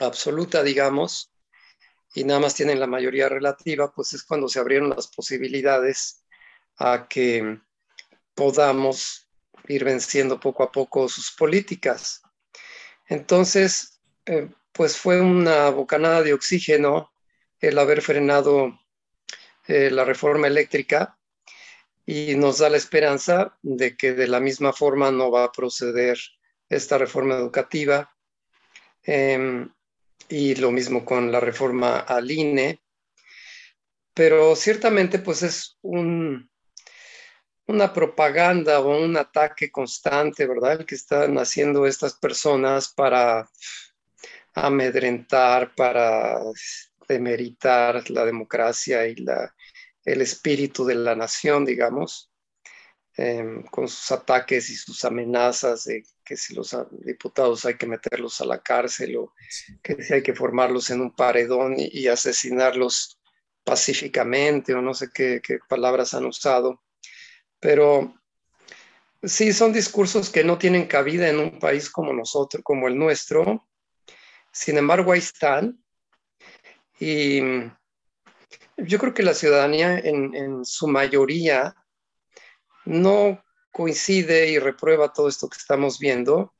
absoluta, 0.00 0.62
digamos, 0.62 1.32
y 2.14 2.24
nada 2.24 2.40
más 2.40 2.54
tienen 2.54 2.80
la 2.80 2.86
mayoría 2.86 3.28
relativa, 3.28 3.92
pues 3.92 4.12
es 4.14 4.24
cuando 4.24 4.48
se 4.48 4.58
abrieron 4.58 4.90
las 4.90 5.08
posibilidades 5.08 6.24
a 6.78 7.06
que 7.08 7.60
podamos 8.34 9.28
ir 9.66 9.84
venciendo 9.84 10.40
poco 10.40 10.62
a 10.62 10.72
poco 10.72 11.08
sus 11.08 11.32
políticas. 11.32 12.22
Entonces, 13.06 14.00
eh, 14.26 14.48
pues 14.72 14.96
fue 14.96 15.20
una 15.20 15.70
bocanada 15.70 16.22
de 16.22 16.32
oxígeno 16.32 17.12
el 17.60 17.78
haber 17.78 18.00
frenado 18.00 18.78
eh, 19.66 19.90
la 19.90 20.04
reforma 20.04 20.46
eléctrica 20.46 21.17
y 22.10 22.36
nos 22.36 22.56
da 22.56 22.70
la 22.70 22.78
esperanza 22.78 23.58
de 23.60 23.94
que 23.94 24.14
de 24.14 24.28
la 24.28 24.40
misma 24.40 24.72
forma 24.72 25.10
no 25.10 25.30
va 25.30 25.44
a 25.44 25.52
proceder 25.52 26.18
esta 26.66 26.96
reforma 26.96 27.34
educativa. 27.34 28.16
Em, 29.02 29.70
y 30.26 30.54
lo 30.54 30.70
mismo 30.70 31.04
con 31.04 31.30
la 31.30 31.38
reforma 31.38 31.98
al 31.98 32.30
INE. 32.30 32.80
Pero 34.14 34.56
ciertamente 34.56 35.18
pues 35.18 35.42
es 35.42 35.76
un, 35.82 36.50
una 37.66 37.92
propaganda 37.92 38.80
o 38.80 39.04
un 39.04 39.14
ataque 39.18 39.70
constante, 39.70 40.46
¿verdad? 40.46 40.80
El 40.80 40.86
que 40.86 40.94
están 40.94 41.36
haciendo 41.36 41.86
estas 41.86 42.14
personas 42.14 42.88
para 42.88 43.50
amedrentar, 44.54 45.74
para 45.74 46.40
demeritar 47.06 48.10
la 48.10 48.24
democracia 48.24 49.06
y 49.06 49.16
la, 49.16 49.54
el 50.12 50.22
espíritu 50.22 50.84
de 50.84 50.94
la 50.94 51.14
nación, 51.14 51.64
digamos, 51.64 52.30
em, 53.16 53.62
con 53.64 53.88
sus 53.88 54.10
ataques 54.12 54.70
y 54.70 54.76
sus 54.76 55.04
amenazas 55.04 55.84
de 55.84 56.04
que 56.24 56.36
si 56.36 56.54
los 56.54 56.76
diputados 57.04 57.64
hay 57.64 57.76
que 57.76 57.86
meterlos 57.86 58.40
a 58.40 58.44
la 58.44 58.62
cárcel 58.62 59.16
o 59.16 59.34
que 59.82 60.02
si 60.02 60.14
hay 60.14 60.22
que 60.22 60.34
formarlos 60.34 60.90
en 60.90 61.00
un 61.00 61.14
paredón 61.14 61.74
y, 61.76 62.06
asesinarlos 62.06 63.20
pacíficamente 63.64 64.74
o 64.74 64.80
no 64.82 64.94
sé 64.94 65.08
qué, 65.12 65.40
qué 65.42 65.58
palabras 65.68 66.14
han 66.14 66.26
usado. 66.26 66.82
Pero 67.60 68.14
sí, 69.22 69.52
son 69.52 69.72
discursos 69.72 70.30
que 70.30 70.44
no 70.44 70.58
tienen 70.58 70.86
cabida 70.86 71.28
en 71.28 71.38
un 71.38 71.58
país 71.58 71.90
como 71.90 72.12
nosotros, 72.12 72.62
como 72.64 72.88
el 72.88 72.96
nuestro. 72.96 73.68
Sin 74.52 74.78
embargo, 74.78 75.12
ahí 75.12 75.18
están. 75.18 75.82
Y 77.00 77.40
yo 78.76 78.98
creo 78.98 79.14
que 79.14 79.22
la 79.22 79.34
ciudadanía 79.34 79.98
en, 79.98 80.64
su 80.64 80.86
mayoría 80.86 81.74
no 82.84 83.42
coincide 83.72 84.48
y 84.48 84.58
reprueba 84.58 85.12
todo 85.12 85.28
esto 85.28 85.48
que 85.48 85.58
estamos 85.58 85.98
viendo. 85.98 86.54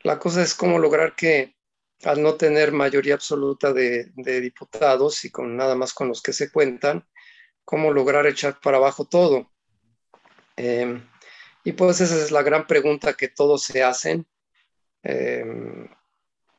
La 0.00 0.18
cosa 0.18 0.42
es 0.42 0.54
cómo 0.54 0.78
lograr 0.78 1.14
que 1.14 1.56
al 2.04 2.22
no 2.22 2.36
tener 2.36 2.70
mayoría 2.72 3.14
absoluta 3.14 3.72
de, 3.72 4.12
diputados 4.14 5.24
y 5.24 5.30
con 5.30 5.56
nada 5.56 5.74
más 5.74 5.92
con 5.92 6.08
los 6.08 6.22
que 6.22 6.32
se 6.32 6.50
cuentan, 6.52 7.06
cómo 7.64 7.92
lograr 7.92 8.26
echar 8.26 8.60
para 8.60 8.76
abajo 8.76 9.04
todo. 9.04 9.50
Em, 10.56 11.04
y 11.64 11.72
pues 11.72 12.00
esa 12.00 12.16
es 12.16 12.30
la 12.30 12.42
gran 12.42 12.66
pregunta 12.66 13.14
que 13.14 13.28
todos 13.28 13.64
se 13.64 13.82
hacen. 13.82 14.26
Em, 15.02 15.88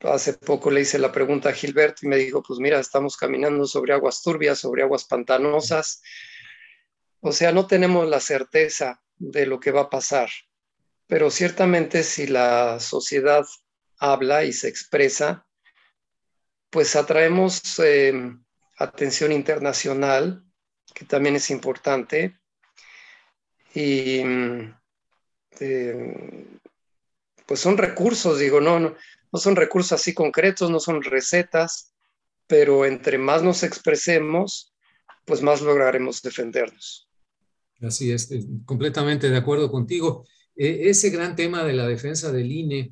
hace 0.01 0.33
poco 0.33 0.71
le 0.71 0.81
hice 0.81 0.97
la 0.97 1.11
pregunta 1.11 1.49
a 1.49 1.53
Gilberto 1.53 2.05
y 2.05 2.07
me 2.07 2.17
dijo, 2.17 2.41
pues 2.41 2.59
mira, 2.59 2.79
estamos 2.79 3.17
caminando 3.17 3.65
sobre 3.65 3.93
aguas 3.93 4.21
turbias, 4.21 4.59
sobre 4.59 4.83
aguas 4.83 5.05
pantanosas. 5.05 6.01
O 7.19 7.31
sea, 7.31 7.51
no 7.51 7.67
tenemos 7.67 8.07
la 8.07 8.19
certeza 8.19 9.01
de 9.17 9.45
lo 9.45 9.59
que 9.59 9.71
va 9.71 9.81
a 9.81 9.89
pasar, 9.89 10.29
pero 11.07 11.29
ciertamente 11.29 12.03
si 12.03 12.27
la 12.27 12.79
sociedad 12.79 13.45
habla 13.97 14.45
y 14.45 14.53
se 14.53 14.69
expresa, 14.69 15.45
pues 16.69 16.95
atraemos 16.95 17.61
em, 17.79 18.41
atención 18.77 19.33
internacional, 19.33 20.43
que 20.93 21.03
también 21.03 21.35
es 21.35 21.49
importante, 21.49 22.39
y 23.73 24.19
em, 24.19 24.73
pues 27.45 27.59
son 27.59 27.77
recursos, 27.77 28.39
digo, 28.39 28.61
no, 28.61 28.95
no 29.31 29.39
son 29.39 29.55
recursos 29.55 29.93
así 29.93 30.13
concretos, 30.13 30.69
no 30.69 30.79
son 30.79 31.03
recetas, 31.03 31.93
pero 32.47 32.85
entre 32.85 33.17
más 33.17 33.43
nos 33.43 33.63
expresemos, 33.63 34.73
pues 35.25 35.41
más 35.43 35.61
lograremos 35.61 36.21
defendernos. 36.21 37.07
Así 37.81 38.11
es, 38.11 38.29
completamente 38.65 39.29
de 39.29 39.37
acuerdo 39.37 39.71
contigo. 39.71 40.25
E, 40.55 40.89
ese 40.89 41.11
gran 41.11 41.35
tema 41.35 41.63
de 41.63 41.73
la 41.73 41.87
defensa 41.87 42.31
del 42.31 42.51
INE, 42.51 42.91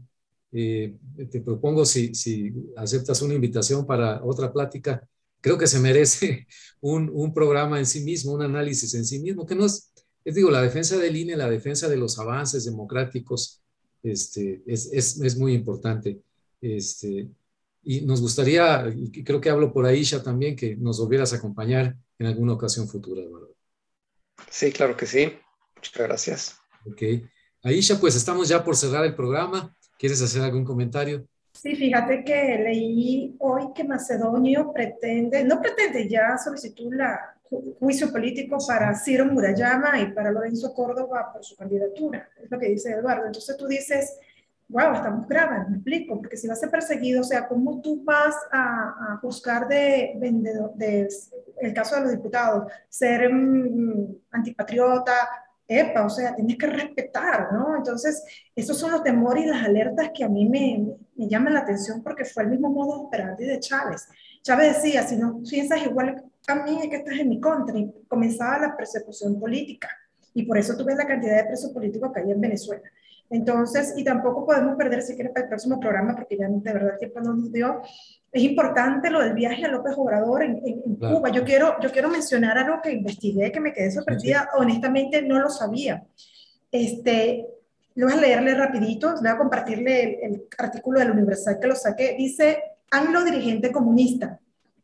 eh, 0.52 0.96
te 1.30 1.42
propongo 1.42 1.86
si, 1.86 2.14
si, 2.14 2.54
aceptas 2.78 3.22
una 3.22 3.34
invitación 3.34 3.86
para 3.86 4.24
otra 4.24 4.54
plática, 4.54 5.06
creo 5.42 5.58
que 5.58 5.68
se 5.68 5.80
merece 5.80 6.48
un, 6.82 7.10
un, 7.14 7.34
programa 7.34 7.80
en 7.80 7.86
sí 7.86 8.02
mismo, 8.02 8.34
un 8.34 8.44
análisis 8.44 8.94
en 8.94 9.06
sí 9.06 9.20
mismo, 9.20 9.46
que 9.46 9.56
no 9.56 9.66
es, 9.66 9.92
digo, 10.24 10.52
la 10.52 10.62
defensa 10.62 10.98
del 10.98 11.16
INE, 11.16 11.36
la 11.36 11.50
defensa 11.50 11.90
de 11.90 11.98
los 11.98 12.20
avances 12.20 12.64
democráticos, 12.64 13.62
este, 14.04 14.62
es, 14.68 14.90
es, 14.94 15.20
es 15.20 15.38
muy 15.38 15.54
importante. 15.54 16.22
Este, 16.62 17.30
y 17.84 18.02
nos 18.02 18.22
gustaría, 18.22 18.92
y 18.96 19.24
creo 19.24 19.40
que 19.40 19.50
hablo 19.50 19.72
por 19.72 19.86
Aisha 19.86 20.22
también, 20.22 20.56
que 20.56 20.76
nos 20.76 21.00
volvieras 21.00 21.34
a 21.34 21.38
acompañar 21.38 21.96
en 22.20 22.28
alguna 22.28 22.54
ocasión 22.54 22.88
futura, 22.88 23.22
Eduardo. 23.22 23.56
Sí, 24.50 24.72
claro 24.72 24.96
que 24.98 25.06
sí. 25.06 25.34
Muchas 25.76 26.08
gracias. 26.08 26.58
Ok. 26.86 27.02
Aisha, 27.64 28.00
pues 28.00 28.16
estamos 28.16 28.48
ya 28.48 28.64
por 28.64 28.76
cerrar 28.76 29.06
el 29.06 29.16
programa. 29.16 29.76
¿Quieres 29.98 30.22
hacer 30.22 30.42
algún 30.42 30.64
comentario? 30.64 31.28
Sí, 31.54 31.76
fíjate 31.76 32.24
que 32.24 32.60
leí 32.64 33.36
hoy 33.40 33.74
que 33.74 33.84
Macedonio 33.84 34.72
pretende, 34.72 35.44
no 35.44 35.60
pretende, 35.60 36.08
ya 36.08 36.38
solicitó 36.38 36.84
la 36.92 37.38
juicio 37.80 38.12
político 38.12 38.58
para 38.68 38.94
Ciro 38.94 39.26
Murayama 39.26 40.00
y 40.02 40.12
para 40.12 40.32
Lorenzo 40.32 40.74
Córdoba 40.74 41.32
por 41.32 41.44
su 41.44 41.56
candidatura. 41.56 42.30
Es 42.44 42.52
lo 42.52 42.60
que 42.60 42.70
dice 42.70 42.92
Eduardo. 42.92 43.26
Entonces 43.26 43.56
tú 43.58 43.68
dices, 43.68 44.20
wow, 44.70 44.94
estamos 44.94 45.28
graves, 45.28 45.70
me 45.70 45.78
explico, 45.78 46.18
porque 46.18 46.38
si 46.38 46.48
vas 46.48 46.58
a 46.58 46.62
ser 46.62 46.70
perseguido, 46.70 47.22
o 47.22 47.24
sea, 47.24 47.48
¿cómo 47.48 47.82
tú 47.82 48.04
vas 48.04 48.36
a, 48.52 49.14
a 49.14 49.18
juzgar 49.22 49.68
de 49.68 50.14
vendedor, 50.20 50.74
de, 50.76 51.08
el 51.62 51.74
caso 51.74 51.96
de 51.96 52.02
los 52.02 52.12
diputados, 52.12 52.72
ser 52.90 53.32
mm, 53.32 54.16
antipatriota, 54.32 55.14
epa, 55.68 56.06
o 56.06 56.10
sea, 56.10 56.36
tienes 56.36 56.58
que 56.58 56.68
respetar, 56.68 57.52
¿no? 57.52 57.76
Entonces, 57.76 58.24
esos 58.56 58.78
son 58.78 58.92
los 58.92 59.04
temores 59.04 59.44
y 59.44 59.48
las 59.48 59.66
alertas 59.66 60.12
que 60.14 60.24
a 60.24 60.30
mí 60.30 60.48
me, 60.48 60.96
me 61.16 61.28
llaman 61.28 61.54
la 61.54 61.62
atención 61.62 62.02
porque 62.02 62.24
fue 62.24 62.44
el 62.44 62.50
mismo 62.50 62.70
modo 62.70 63.02
operandi 63.02 63.46
de 63.46 63.60
Chávez. 63.60 64.08
Chávez 64.42 64.76
decía, 64.76 65.04
si 65.04 65.18
no 65.18 65.42
piensas 65.44 65.86
igual 65.86 66.24
a 66.48 66.56
mí, 66.56 66.80
es 66.82 66.90
que 66.90 66.96
estás 66.98 67.20
en 67.20 67.30
mi 67.30 67.42
contra, 67.42 67.78
y 67.78 67.92
comenzaba 68.08 68.60
la 68.60 68.78
persecución 68.78 69.38
política. 69.40 69.90
Y 70.34 70.44
por 70.44 70.58
eso 70.58 70.78
tuve 70.78 70.96
la 70.96 71.06
cantidad 71.06 71.36
de 71.38 71.46
presos 71.46 71.72
políticos 71.72 72.12
que 72.14 72.22
hay 72.22 72.32
en 72.32 72.40
Venezuela. 72.40 72.84
Entonces, 73.30 73.94
y 73.98 74.04
tampoco 74.04 74.46
podemos 74.46 74.76
perder, 74.78 75.02
si 75.02 75.16
quieres, 75.16 75.34
para 75.34 75.46
el 75.46 75.50
próximo 75.50 75.80
programa, 75.80 76.16
porque 76.16 76.38
ya 76.38 76.48
de 76.48 76.74
verdad 76.74 76.94
el 76.94 77.00
tiempo 77.00 77.20
no 77.20 77.34
nos 77.34 77.52
dio, 77.52 77.82
es 78.32 78.44
importante 78.44 79.10
lo 79.10 79.22
del 79.22 79.34
viaje 79.34 79.66
a 79.66 79.70
López 79.70 79.94
Obrador 79.98 80.44
en, 80.44 80.96
Cuba. 80.96 81.30
Yo 81.30 81.44
quiero, 81.44 81.76
yo 81.82 81.92
quiero 81.92 82.10
mencionar 82.10 82.58
algo 82.58 82.82
que 82.82 82.92
investigué, 82.92 83.52
que 83.52 83.60
me 83.60 83.74
quedé 83.74 83.92
sorprendida, 83.92 84.50
honestamente 84.56 85.22
no 85.22 85.40
lo 85.40 85.50
sabía. 85.50 86.04
Este, 86.72 87.48
le 87.96 88.06
voy 88.06 88.14
a 88.14 88.18
leerle 88.18 88.54
rapidito, 88.54 89.16
voy 89.20 89.30
a 89.30 89.38
compartirle 89.38 90.24
el, 90.24 90.44
artículo 90.58 91.00
del 91.00 91.12
Universal 91.12 91.58
que 91.60 91.68
lo 91.68 91.76
saqué. 91.76 92.16
Dice, 92.18 92.62
anglo 92.92 93.24
dirigente 93.24 93.72
comunista. 93.72 94.40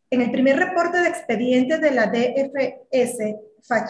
En 0.09 0.21
el 0.21 0.31
primer 0.31 0.57
reporte 0.57 0.99
de 0.99 1.09
expedientes 1.09 1.79
de 1.79 1.91
la 1.91 2.07
DFS, 2.07 3.35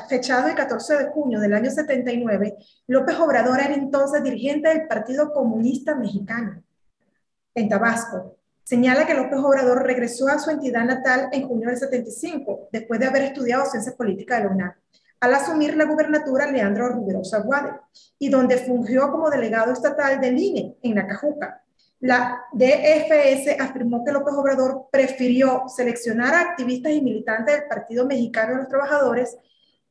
fechado 0.07 0.47
el 0.47 0.55
14 0.55 0.97
de 0.97 1.05
junio 1.07 1.39
del 1.39 1.53
año 1.53 1.71
79, 1.71 2.57
López 2.87 3.19
Obrador 3.19 3.59
era 3.59 3.73
entonces 3.73 4.23
dirigente 4.23 4.69
del 4.69 4.87
Partido 4.87 5.33
Comunista 5.33 5.95
Mexicano 5.95 6.63
en 7.55 7.69
Tabasco. 7.69 8.37
Señala 8.63 9.05
que 9.05 9.13
López 9.13 9.39
Obrador 9.39 9.83
regresó 9.83 10.27
a 10.27 10.39
su 10.39 10.49
entidad 10.49 10.85
natal 10.85 11.29
en 11.31 11.47
junio 11.47 11.69
del 11.69 11.77
75, 11.77 12.69
después 12.71 12.99
de 12.99 13.07
haber 13.07 13.23
estudiado 13.23 13.65
ciencias 13.65 13.95
políticas 13.95 14.39
de 14.39 14.45
la 14.45 14.51
UNAM, 14.51 14.73
al 15.19 15.33
asumir 15.33 15.75
la 15.75 15.85
gubernatura 15.85 16.49
Leandro 16.49 16.89
Rubirosa 16.89 17.39
Guade, 17.39 17.71
y 18.19 18.29
donde 18.29 18.57
fungió 18.57 19.11
como 19.11 19.29
delegado 19.29 19.73
estatal 19.73 20.21
del 20.21 20.37
INE 20.37 20.77
en 20.81 20.95
Nacajuca. 20.95 21.61
La 21.99 22.45
DFS 22.51 23.59
afirmó 23.59 24.03
que 24.03 24.11
López 24.11 24.33
Obrador 24.33 24.87
prefirió 24.91 25.63
seleccionar 25.67 26.33
a 26.33 26.41
activistas 26.41 26.91
y 26.91 27.01
militantes 27.01 27.55
del 27.55 27.67
Partido 27.67 28.05
Mexicano 28.05 28.51
de 28.51 28.57
los 28.59 28.67
Trabajadores 28.67 29.37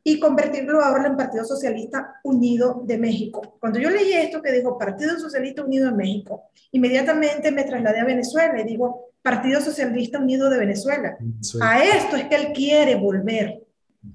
y 0.05 0.19
convertirlo 0.19 0.83
ahora 0.83 1.07
en 1.07 1.17
Partido 1.17 1.45
Socialista 1.45 2.21
Unido 2.25 2.83
de 2.85 2.99
México. 2.99 3.57
Cuando 3.61 3.79
yo 3.79 3.89
leí 3.91 4.13
esto 4.13 4.43
que 4.43 4.53
dijo 4.53 4.79
Partido 4.79 5.19
Socialista 5.19 5.65
Unido 5.65 5.91
de 5.91 5.97
México, 5.97 6.51
inmediatamente 6.73 7.53
me 7.53 7.65
trasladé 7.65 8.01
a 8.01 8.05
Venezuela 8.05 8.61
y 8.61 8.65
digo 8.65 9.13
Partido 9.23 9.61
Socialista 9.61 10.19
Unido 10.19 10.51
de 10.51 10.59
Venezuela. 10.59 11.17
A 11.61 11.85
esto 11.85 12.17
es 12.17 12.25
que 12.25 12.35
él 12.35 12.53
quiere 12.53 12.97
volver. 12.97 13.63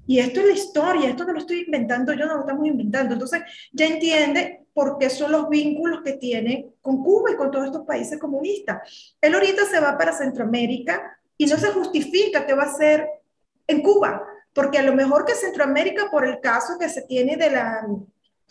Y 0.06 0.18
esto 0.18 0.40
es 0.40 0.46
la 0.46 0.52
historia, 0.52 1.08
esto 1.08 1.24
no 1.24 1.32
lo 1.32 1.38
estoy 1.38 1.60
inventando 1.60 2.12
yo, 2.12 2.26
no 2.26 2.34
lo 2.34 2.40
estamos 2.40 2.66
inventando. 2.66 3.14
Entonces 3.14 3.40
ya 3.72 3.86
entiende 3.86 4.66
por 4.74 4.98
qué 4.98 5.08
son 5.08 5.32
los 5.32 5.48
vínculos 5.48 6.02
que 6.04 6.12
tiene 6.14 6.74
con 6.82 7.02
Cuba 7.02 7.30
y 7.30 7.36
con 7.36 7.50
todos 7.50 7.66
estos 7.66 7.86
países 7.86 8.18
comunistas. 8.18 9.16
Él 9.20 9.34
ahorita 9.34 9.64
se 9.64 9.80
va 9.80 9.96
para 9.96 10.12
Centroamérica 10.12 11.18
y 11.38 11.46
no 11.46 11.56
se 11.56 11.68
justifica 11.68 12.44
que 12.44 12.52
va 12.52 12.64
a 12.64 12.76
ser 12.76 13.08
en 13.66 13.80
Cuba 13.80 14.22
porque 14.58 14.78
a 14.78 14.82
lo 14.82 14.92
mejor 14.92 15.24
que 15.24 15.36
Centroamérica, 15.36 16.10
por 16.10 16.26
el 16.26 16.40
caso 16.40 16.76
que 16.80 16.88
se 16.88 17.02
tiene 17.02 17.36
de 17.36 17.48
la, 17.48 17.86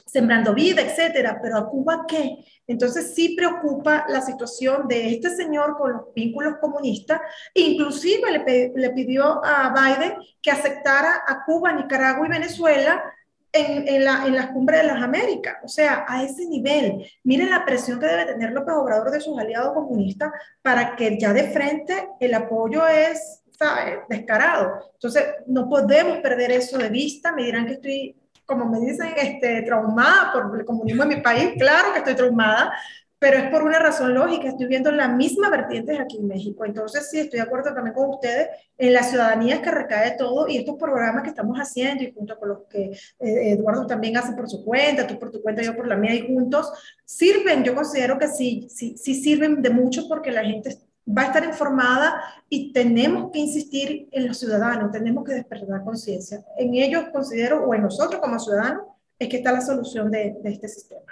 sembrando 0.06 0.54
vida, 0.54 0.82
etcétera, 0.82 1.38
pero 1.42 1.58
a 1.58 1.70
Cuba 1.70 2.06
qué? 2.08 2.46
Entonces 2.66 3.14
sí 3.14 3.36
preocupa 3.36 4.06
la 4.08 4.22
situación 4.22 4.88
de 4.88 5.10
este 5.10 5.36
señor 5.36 5.76
con 5.78 5.92
los 5.92 6.14
vínculos 6.16 6.60
comunistas, 6.62 7.20
inclusive 7.54 8.32
le, 8.32 8.72
le 8.74 8.90
pidió 8.92 9.44
a 9.44 9.74
Biden 9.74 10.14
que 10.42 10.50
aceptara 10.50 11.24
a 11.28 11.44
Cuba, 11.44 11.74
Nicaragua 11.74 12.26
y 12.26 12.30
Venezuela 12.30 13.04
en, 13.52 13.86
en, 13.86 14.06
la, 14.06 14.26
en, 14.26 14.34
las 14.34 14.48
cumbres 14.52 14.84
de 14.84 14.88
las 14.88 15.04
Américas. 15.04 15.58
O 15.62 15.68
sea, 15.68 16.06
a 16.08 16.24
ese 16.24 16.46
nivel. 16.46 17.06
Miren 17.26 17.50
la 17.50 17.66
presión 17.66 18.00
que 18.00 18.06
debe 18.06 18.28
tener 18.28 18.52
López 18.52 18.76
Obrador 18.76 19.12
de 19.12 19.20
sus 19.20 19.38
aliados 19.38 19.74
comunistas 19.74 20.32
para 20.62 20.96
que 20.96 21.20
ya 21.20 21.34
de 21.34 21.50
frente 21.50 22.12
el 22.22 22.34
apoyo 22.34 22.88
es, 22.88 23.44
¿sabes?, 23.58 24.00
descarado. 24.10 24.92
Entonces, 24.94 25.24
no 25.48 25.68
podemos 25.70 26.20
perder 26.20 26.52
eso 26.52 26.78
de 26.78 26.90
vista. 26.90 27.32
Me 27.32 27.44
dirán 27.44 27.66
que 27.66 27.74
estoy 27.74 28.16
como 28.48 28.66
me 28.66 28.80
dicen, 28.80 29.10
este, 29.18 29.62
traumada 29.64 30.32
por 30.32 30.58
el 30.58 30.66
comunismo 30.66 31.04
en 31.04 31.10
mi 31.10 31.18
país. 31.18 31.52
Claro 31.60 31.92
que 31.92 32.00
estoy 32.00 32.16
traumada, 32.16 32.72
pero 33.20 33.38
es 33.38 33.50
por 33.50 33.62
una 33.62 33.78
razón 33.78 34.14
lógica. 34.14 34.48
Estoy 34.48 34.68
viendo 34.68 34.90
la 34.90 35.10
misma 35.10 35.50
vertientes 35.50 36.00
aquí 36.00 36.18
en 36.18 36.28
México. 36.28 36.64
Entonces, 36.64 37.10
sí, 37.10 37.20
estoy 37.20 37.40
de 37.40 37.46
acuerdo 37.46 37.74
también 37.74 37.94
con 37.94 38.10
ustedes 38.10 38.48
en 38.78 38.94
la 38.94 39.04
ciudadanía 39.04 39.62
que 39.62 39.70
recae 39.70 40.16
todo 40.18 40.48
y 40.48 40.58
estos 40.58 40.78
programas 40.78 41.24
que 41.24 41.30
estamos 41.30 41.58
haciendo 41.58 42.06
y 42.06 42.14
junto 42.14 42.40
con 42.40 42.50
los 42.50 42.60
que 42.70 42.84
eh, 43.20 43.52
Eduardo 43.52 43.86
también 43.86 44.16
hace 44.16 44.32
por 44.32 44.50
su 44.50 44.64
cuenta, 44.64 45.06
tú 45.06 45.20
por 45.20 45.30
tu 45.30 45.42
cuenta, 45.42 45.62
yo 45.62 45.76
por 45.76 45.86
la 45.86 45.98
mía 45.98 46.16
y 46.16 46.26
juntos, 46.26 46.72
sirven. 47.04 47.66
Yo 47.66 47.76
considero 47.76 48.18
que 48.18 48.30
sí, 48.30 48.68
sí, 48.70 48.96
sí 48.98 49.14
sirven 49.14 49.62
de 49.62 49.72
mucho 49.72 50.08
porque 50.08 50.32
la 50.32 50.46
gente 50.46 50.78
va 51.08 51.24
a 51.24 51.26
estar 51.28 51.44
informada 51.44 52.22
y 52.50 52.74
tenemos 52.74 53.32
que 53.32 53.40
insistir 53.40 54.10
en 54.12 54.28
los 54.28 54.38
ciudadanos, 54.38 54.92
tenemos 54.92 55.24
que 55.24 55.34
despertar 55.34 55.84
conciencia. 55.84 56.44
En 56.58 56.74
ellos 56.74 57.06
considero, 57.14 57.64
o 57.66 57.74
en 57.74 57.84
nosotros 57.84 58.20
como 58.22 58.40
ciudadanos, 58.40 58.82
es 59.18 59.30
que 59.30 59.38
está 59.38 59.52
la 59.52 59.62
solución 59.62 60.12
de, 60.12 60.36
este 60.44 60.68
sistema. 60.68 61.06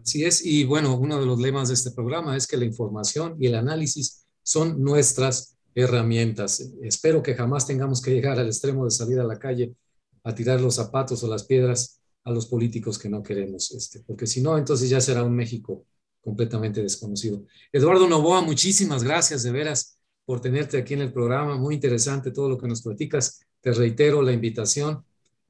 Así 0.00 0.24
es, 0.24 0.44
y 0.44 0.64
bueno, 0.64 0.96
uno 0.96 1.18
de 1.18 1.26
los 1.26 1.40
lemas 1.40 1.68
de 1.68 1.74
este 1.74 1.90
programa 1.90 2.36
es 2.36 2.46
que 2.46 2.56
la 2.56 2.64
información 2.64 3.36
y 3.40 3.46
el 3.46 3.54
análisis 3.54 4.26
son 4.42 4.82
nuestras 4.82 5.56
herramientas. 5.74 6.70
Espero 6.82 7.22
que 7.22 7.34
jamás 7.34 7.66
tengamos 7.66 8.00
que 8.00 8.12
llegar 8.12 8.38
al 8.38 8.46
extremo 8.46 8.84
de 8.84 8.90
salir 8.90 9.18
a 9.18 9.24
la 9.24 9.38
calle 9.38 9.74
a 10.22 10.34
tirar 10.34 10.60
los 10.60 10.76
zapatos 10.76 11.22
o 11.24 11.28
las 11.28 11.44
piedras 11.44 12.00
a 12.22 12.30
los 12.30 12.46
políticos 12.46 12.98
que 12.98 13.08
no 13.08 13.22
queremos, 13.22 13.72
este, 13.72 14.00
porque 14.00 14.26
si 14.26 14.40
no, 14.40 14.56
entonces 14.56 14.88
ya 14.88 15.00
será 15.00 15.22
un 15.24 15.34
México 15.34 15.84
completamente 16.24 16.82
desconocido. 16.82 17.44
Eduardo 17.70 18.08
Novoa, 18.08 18.40
muchísimas 18.40 19.04
gracias 19.04 19.42
de 19.42 19.52
veras 19.52 19.98
por 20.24 20.40
tenerte 20.40 20.78
aquí 20.78 20.94
en 20.94 21.02
el 21.02 21.12
programa. 21.12 21.56
Muy 21.56 21.74
interesante 21.74 22.30
todo 22.30 22.48
lo 22.48 22.58
que 22.58 22.66
nos 22.66 22.80
platicas. 22.82 23.44
Te 23.60 23.72
reitero 23.72 24.22
la 24.22 24.32
invitación 24.32 25.04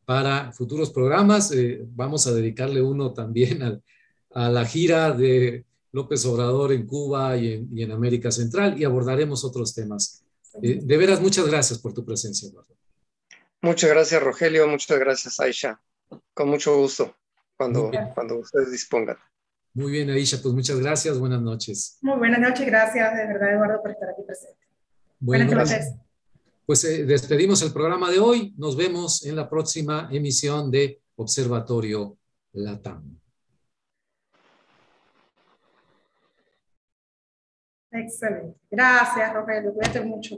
para 0.04 0.52
futuros 0.52 0.90
programas. 0.90 1.52
Eh, 1.52 1.84
vamos 1.86 2.26
a 2.26 2.32
dedicarle 2.32 2.82
uno 2.82 3.12
también 3.12 3.62
a, 3.62 3.80
la 4.50 4.64
gira 4.64 5.12
de 5.12 5.64
López 5.92 6.26
Obrador 6.26 6.72
en 6.72 6.88
Cuba 6.88 7.36
y 7.36 7.68
en, 7.76 7.92
América 7.92 8.32
Central 8.32 8.80
y 8.80 8.84
abordaremos 8.84 9.44
otros 9.44 9.72
temas. 9.72 10.24
Eh, 10.60 10.80
de 10.82 10.96
veras, 10.96 11.20
muchas 11.20 11.46
gracias 11.46 11.78
por 11.78 11.94
tu 11.94 12.04
presencia, 12.04 12.48
Eduardo. 12.48 12.74
Muchas 13.62 13.90
gracias, 13.90 14.20
Rogelio. 14.20 14.66
Muchas 14.66 14.98
gracias, 14.98 15.38
Aisha. 15.38 15.80
Con 16.34 16.48
mucho 16.48 16.76
gusto, 16.76 17.14
cuando, 17.56 17.92
cuando 18.12 18.40
ustedes 18.40 18.72
dispongan. 18.72 19.16
Muy 19.74 19.90
bien, 19.90 20.08
Aisha, 20.08 20.38
pues 20.40 20.54
muchas 20.54 20.78
gracias, 20.78 21.18
buenas 21.18 21.42
noches. 21.42 21.98
Muy 22.00 22.16
buenas 22.16 22.38
noches, 22.38 22.64
gracias 22.64 23.16
de 23.16 23.26
verdad, 23.26 23.54
Eduardo, 23.54 23.82
por 23.82 23.90
estar 23.90 24.08
aquí 24.08 24.22
presente. 24.22 24.60
buenas 25.18 25.50
noches. 25.50 25.94
Pues 26.64 26.84
eh, 26.84 27.04
despedimos 27.04 27.60
el 27.62 27.72
programa 27.72 28.08
de 28.08 28.20
hoy, 28.20 28.54
nos 28.56 28.76
vemos 28.76 29.26
en 29.26 29.34
la 29.34 29.50
próxima 29.50 30.08
emisión 30.12 30.70
de 30.70 31.02
Observatorio 31.16 32.16
Latam. 32.52 33.18
Excelente. 37.90 38.58
Gracias, 38.70 39.34
Rogelio. 39.34 39.72
Cuídate 39.72 40.00
mucho. 40.00 40.36